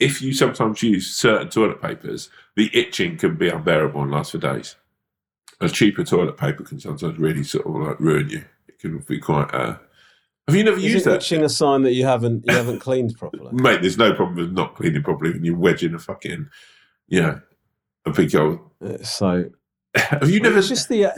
[0.00, 4.38] if you sometimes use certain toilet papers, the itching can be unbearable and last for
[4.38, 4.76] days.
[5.60, 8.44] A cheaper toilet paper can sometimes really sort of like ruin you.
[8.66, 9.54] It can be quite.
[9.54, 9.76] Uh...
[10.48, 11.22] Have you never used Isn't that?
[11.22, 13.50] itching a sign that you haven't you haven't cleaned properly?
[13.52, 16.48] Mate, there's no problem with not cleaning properly when you wedge in a fucking,
[17.06, 17.40] you know,
[18.04, 18.58] a big old.
[18.80, 19.50] It's so
[19.94, 20.60] Have you never?
[20.62, 21.12] just the uh,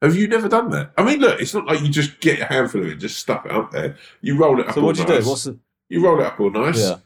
[0.00, 0.92] Have you never done that?
[0.98, 3.18] I mean, look, it's not like you just get a handful of it, and just
[3.18, 3.96] stuff it up there.
[4.20, 4.74] You roll it up.
[4.74, 5.24] so what do you nice.
[5.24, 5.30] do?
[5.30, 6.78] What's the You roll it up all nice.
[6.80, 6.96] yeah?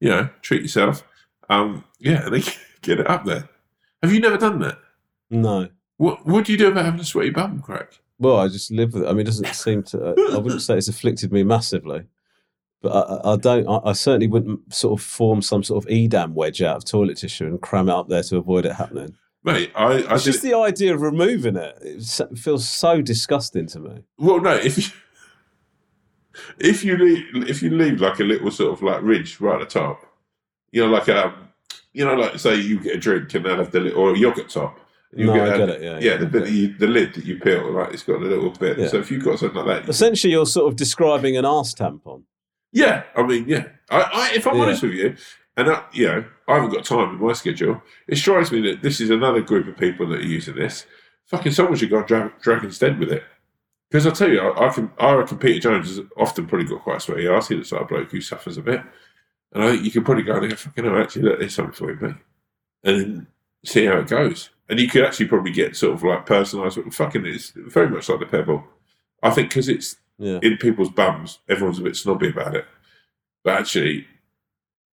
[0.00, 1.02] You know, treat yourself.
[1.48, 2.42] Um, yeah, and then
[2.82, 3.48] get it up there.
[4.02, 4.78] Have you never done that?
[5.30, 5.68] No.
[5.96, 7.92] What What do you do about having a sweaty bum crack?
[8.18, 9.08] Well, I just live with it.
[9.08, 10.08] I mean, it doesn't seem to.
[10.10, 12.04] uh, I wouldn't say it's afflicted me massively,
[12.82, 13.66] but I, I- I don't.
[13.68, 17.16] I, I certainly wouldn't sort of form some sort of edam wedge out of toilet
[17.16, 19.14] tissue and cram it up there to avoid it happening.
[19.46, 21.78] Mate, I, I just the idea of removing it.
[21.80, 24.02] It feels so disgusting to me.
[24.18, 24.84] Well, no, if you
[26.58, 29.68] if you leave if you leave like a little sort of like ridge right at
[29.70, 30.02] the top,
[30.72, 31.48] you know, like um,
[31.92, 34.18] you know, like say you get a drink and they'll have the little or a
[34.18, 34.80] yogurt top.
[35.14, 37.24] You No, I get it, yeah, yeah, yeah, the bit that you, the lid that
[37.24, 37.90] you peel, right?
[37.92, 38.76] it's got a little bit.
[38.76, 38.88] Yeah.
[38.88, 41.72] So if you've got something like that, you- Essentially, you're sort of describing an arse
[41.72, 42.24] tampon.
[42.72, 43.66] yeah, I mean, yeah.
[43.88, 44.62] I, I if I'm Yeah.
[44.64, 45.16] honest with you,
[45.56, 47.82] and I, you know, I haven't got time in my schedule.
[48.08, 50.86] It strikes me that this is another group of people that are using this.
[51.26, 53.24] Fucking someone should go Dra- Dragon's Den with it.
[53.90, 54.90] Because I tell you, I, I can.
[54.98, 57.48] I reckon Peter Jones has often probably got quite a sweaty arse.
[57.48, 58.80] He looks like a bloke who suffers a bit,
[59.52, 61.72] and I think you can probably go and go, fucking hell, actually, look, there's something
[61.72, 62.14] for you, mate,
[62.82, 63.26] and
[63.64, 64.50] see how it goes.
[64.68, 66.92] And you could actually probably get sort of like personalised.
[66.94, 68.64] Fucking, it's very much like the pebble.
[69.22, 70.40] I think because it's Yeah.
[70.42, 72.64] in people's bums, everyone's a bit snobby about it.
[73.44, 74.06] But actually,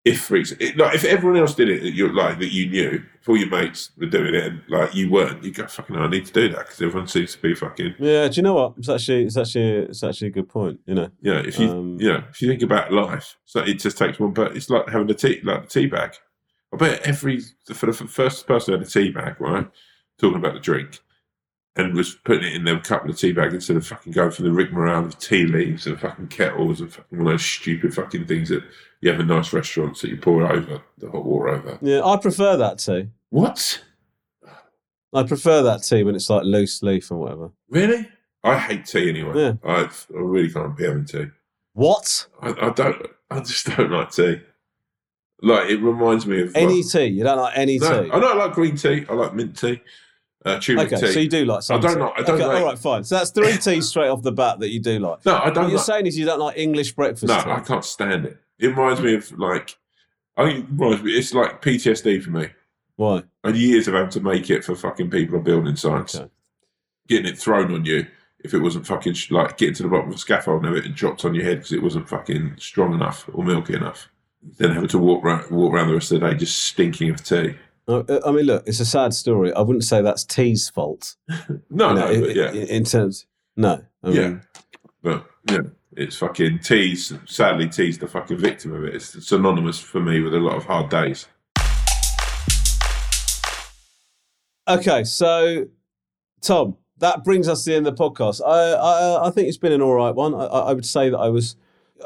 [0.06, 3.04] if for it, like if everyone else did it, that you like that you knew,
[3.22, 5.96] if all your mates were doing it and like you weren't, you go fucking.
[5.96, 7.96] I need to do that because everyone seems to be fucking.
[8.00, 8.28] Yeah.
[8.28, 8.74] Do you know what?
[8.78, 10.80] It's actually it's actually it's actually a good point.
[10.86, 11.10] You know.
[11.22, 14.34] Yeah, if you Um, know if you think about life, so it just takes one.
[14.34, 16.16] But it's like having a tea like the tea bag.
[16.74, 17.40] I bet every
[17.74, 19.70] for the first person who had a tea bag, right,
[20.18, 21.00] talking about the drink.
[21.76, 24.44] And was putting it in their cup of tea bags instead of fucking going for
[24.44, 28.50] the rigmarole of tea leaves and fucking kettles and fucking all those stupid fucking things
[28.50, 28.64] that
[29.02, 31.80] you have in nice restaurants that you pour over the hot water over.
[31.82, 33.10] Yeah, I prefer that tea.
[33.30, 33.84] What?
[35.14, 37.52] I prefer that tea when it's like loose leaf and whatever.
[37.70, 38.08] Really?
[38.44, 39.34] I hate tea anyway.
[39.36, 39.54] Yeah.
[39.64, 41.28] I, I really can't be having tea.
[41.74, 42.28] What?
[42.42, 43.08] I, I don't.
[43.32, 44.42] I just don't like tea.
[45.42, 47.06] Like it reminds me of Any like, tea?
[47.08, 48.12] You don't like any no, tea?
[48.12, 49.06] I don't like green tea.
[49.10, 49.82] I like mint tea,
[50.46, 51.14] uh, turmeric Okay, tea.
[51.14, 52.00] so you do like some I don't tea.
[52.02, 53.04] like- I don't okay, like- All right, fine.
[53.04, 55.26] So that's three teas straight off the bat that you do like.
[55.26, 55.64] no, I don't.
[55.66, 57.50] What you're saying is you don't like English breakfast no, tea.
[57.52, 58.38] I can't stand it.
[58.60, 59.78] It reminds me of like.
[60.36, 61.12] I think it reminds me.
[61.12, 62.48] It's like PTSD for me.
[62.96, 63.24] Why?
[63.44, 66.30] And years of having to make it for fucking people on building sites, Okay.
[67.08, 68.06] getting it thrown on you
[68.44, 70.86] if it wasn't fucking sh- like getting to the bottom of a scaffold and have
[70.86, 74.10] it dropped on your head because it wasn't fucking strong enough or milky enough.
[74.58, 77.24] Then having to walk around, walk around the rest of the day just stinking of
[77.24, 77.56] tea.
[77.88, 79.54] Uh, I mean, look, it's a sad story.
[79.54, 81.16] I wouldn't say that's tea's fault.
[81.70, 83.26] No, you know, no, in, yeah, in, terms,
[83.58, 83.84] no.
[84.04, 84.40] I yeah,
[85.02, 85.62] but yeah,
[85.94, 87.14] it's fucking tea's.
[87.26, 88.96] Sadly, tea's the fucking victim of it.
[88.96, 91.28] It's synonymous for me with a lot of hard days.
[94.68, 95.66] Okay, so
[96.42, 98.42] Tom, that brings us to the end of the podcast.
[98.46, 100.34] I I, I think it's been an all right one.
[100.36, 101.56] I I would say that I was.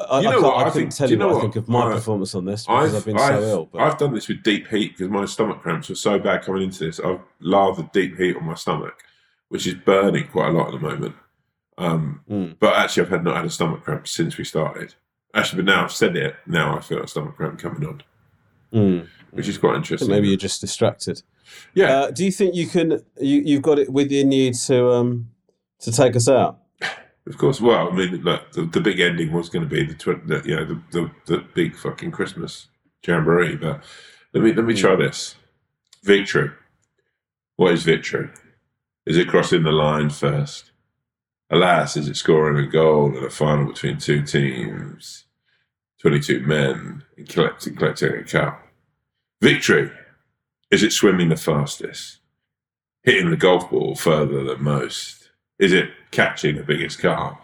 [0.10, 0.66] I, You I, know can't, what?
[0.66, 2.66] I, I think- tell you know what I think of my I- performance on this
[2.66, 3.70] because I've, been so ill.
[3.72, 6.64] But I've done this with deep heat because my stomach cramps were so bad coming
[6.64, 7.00] into this.
[7.00, 8.96] I've lathered deep heat on my stomach,
[9.50, 11.16] which is burning quite a lot at the moment.
[11.78, 12.56] Um, Mm.
[12.60, 14.96] But actually, I've had not had a stomach cramp since we started.
[15.34, 18.02] Actually, but now I've said it, now I feel a stomach cramp coming on,
[18.74, 19.08] Mm.
[19.32, 20.10] which is quite interesting.
[20.10, 21.22] maybe you're just distracted.
[21.76, 23.04] yeah, Uh, do you think you can?
[23.20, 25.30] You you've got it within you to um
[25.82, 26.60] to take us out?
[27.28, 27.62] Of course.
[27.62, 30.42] Well, I mean, look, the, the big ending was going to be the, tw- the
[30.46, 32.68] you know the, the the big fucking Christmas
[33.06, 33.56] jamboree.
[33.56, 33.84] But
[34.34, 35.02] let me let me try hmm.
[35.02, 35.36] this.
[36.04, 36.52] Victory.
[37.58, 38.30] What is victory?
[39.06, 40.72] Is it crossing the line first?
[41.50, 45.26] Alas, is it scoring a goal in a final between two teams,
[46.02, 48.62] twenty-two men, and collecting collecting a cup?
[49.42, 49.92] Victory.
[50.70, 52.20] Is it swimming the fastest?
[53.04, 55.17] Hitting the golf ball further than most?
[55.60, 57.38] Is it catching the biggest carp?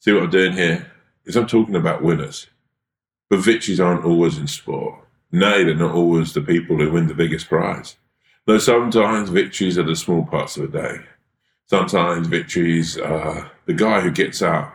[0.00, 0.92] See what I'm doing here?
[1.24, 2.46] Is I'm talking about winners.
[3.28, 5.04] But victories aren't always in sport.
[5.32, 7.96] Nay, they're not always the people who win the biggest prize.
[8.46, 10.96] Though sometimes victories are the small parts of the day.
[11.66, 14.72] Sometimes victories are uh, the guy who gets up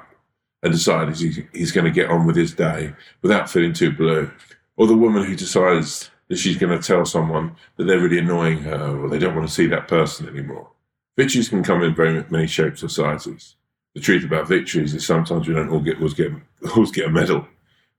[0.61, 4.29] and decides he's going to get on with his day without feeling too blue.
[4.77, 8.59] Or the woman who decides that she's going to tell someone that they're really annoying
[8.59, 10.69] her or they don't want to see that person anymore.
[11.16, 13.55] Victories can come in very many shapes or sizes.
[13.93, 16.32] The truth about victories is sometimes we don't all get always get
[16.76, 17.47] always get a medal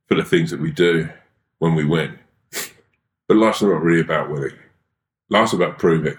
[0.07, 1.09] for the things that we do
[1.59, 2.19] when we win.
[3.29, 4.59] But life's not really about winning.
[5.31, 6.19] Life's about proving.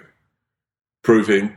[1.02, 1.56] Proving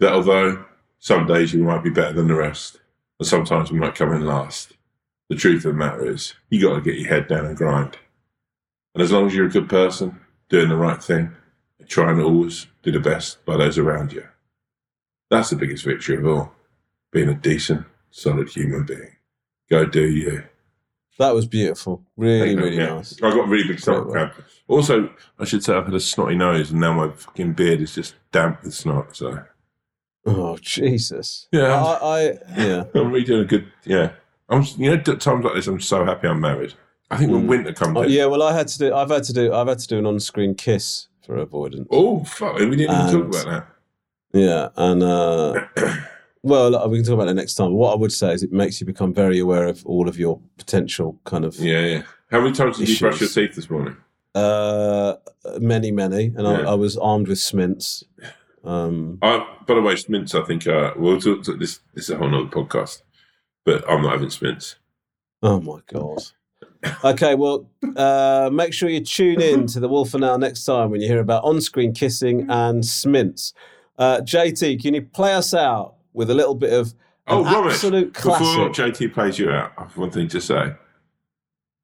[0.00, 0.64] that although
[0.98, 2.80] some days you might be better than the rest,
[3.20, 4.72] and sometimes we might come in last,
[5.28, 7.98] the truth of the matter is you got to get your head down and grind.
[8.94, 11.32] And as long as you're a good person, doing the right thing,
[11.82, 14.26] and trying to always do the best by those around you,
[15.30, 16.52] that's the biggest victory of all.
[17.12, 19.16] Being a decent, solid human being.
[19.70, 20.44] Go do you.
[21.18, 22.02] That was beautiful.
[22.16, 22.86] Really, really yeah.
[22.94, 23.16] nice.
[23.22, 24.32] I got really big snot cramp.
[24.66, 27.94] Also, I should say I've had a snotty nose, and now my fucking beard is
[27.94, 29.14] just damp with snot.
[29.14, 29.42] So
[30.24, 31.48] Oh Jesus.
[31.52, 31.74] Yeah.
[31.74, 32.20] I, I
[32.56, 32.84] yeah.
[32.94, 33.70] I'm really doing a good.
[33.84, 34.12] Yeah,
[34.48, 34.64] I'm.
[34.78, 36.74] You know, at times like this, I'm so happy I'm married.
[37.10, 37.48] I think when Mm.
[37.48, 38.24] winter comes, Oh, in, yeah.
[38.24, 38.94] Well, I had to do.
[38.94, 39.52] I've had to do.
[39.52, 41.88] I've had to do an on-screen kiss for avoidance.
[41.90, 42.58] Oh fuck!
[42.58, 43.66] We didn't even talk about that.
[44.34, 45.66] Yeah, and uh,
[46.42, 47.72] well, we can talk about it next time.
[47.72, 50.40] What I would say is, it makes you become very aware of all of your
[50.58, 52.02] potential kind of Yeah, yeah.
[52.30, 53.34] How many times did you brush your Issues.
[53.34, 53.96] teeth this morning?
[54.34, 55.16] uh,
[55.60, 56.70] many, many, and I, Yeah.
[56.70, 58.04] I was armed with smints.
[58.64, 60.34] Um, Uh, by the way, smints.
[60.34, 61.80] I think uh, we'll talk to this.
[61.94, 63.02] This is a whole other podcast,
[63.66, 64.76] but I'm not having smints.
[65.42, 66.22] oh my god.
[67.04, 70.90] Okay, well, uh, make sure you tune in to the Wolf and Owl next time
[70.90, 73.54] when you hear about on-screen kissing and smints.
[73.98, 76.94] Uh, JT, can you play us out with a little bit of
[77.28, 78.72] Oh, Romesh, absolute Before classic?
[78.72, 80.72] JT plays you out, I have one thing to say.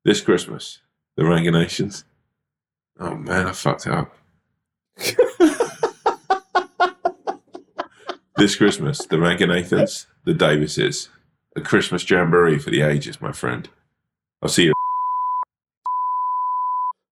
[0.05, 0.81] This Christmas,
[1.17, 2.05] the Ranga Nations.
[2.99, 4.13] Oh man, I fucked it up.
[8.37, 11.09] this Christmas, the Ranganathans, the Davises,
[11.55, 13.69] a Christmas jamboree for the ages, my friend.
[14.43, 14.73] I'll see you.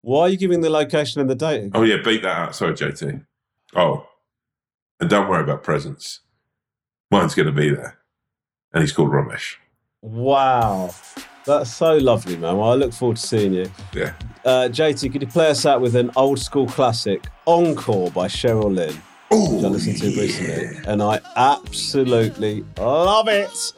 [0.06, 1.72] Why are you giving the location and the date?
[1.74, 2.54] Oh yeah, beat that out.
[2.54, 3.26] Sorry, JT.
[3.74, 4.06] Oh,
[5.00, 6.20] and don't worry about presents.
[7.10, 7.98] Mine's going to be there,
[8.72, 9.56] and he's called Romesh.
[10.02, 10.94] Wow.
[11.44, 12.56] That's so lovely, man.
[12.56, 13.68] Well, I look forward to seeing you.
[13.92, 14.14] Yeah.
[14.44, 18.72] Uh, JT, could you play us out with an old school classic, Encore by Cheryl
[18.72, 18.94] Lynn,
[19.30, 23.72] which I listened to recently, and I absolutely love it.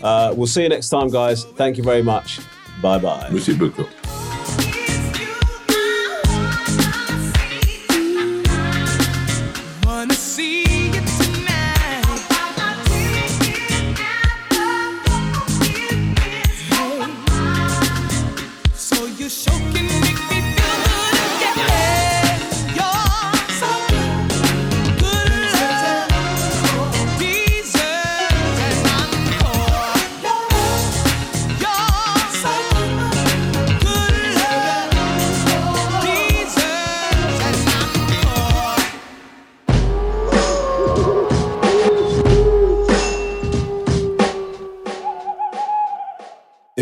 [0.00, 1.42] Uh, we'll see you next time, guys.
[1.42, 2.38] Thank you very much.
[2.80, 3.28] Bye bye.
[3.30, 3.56] Monsieur.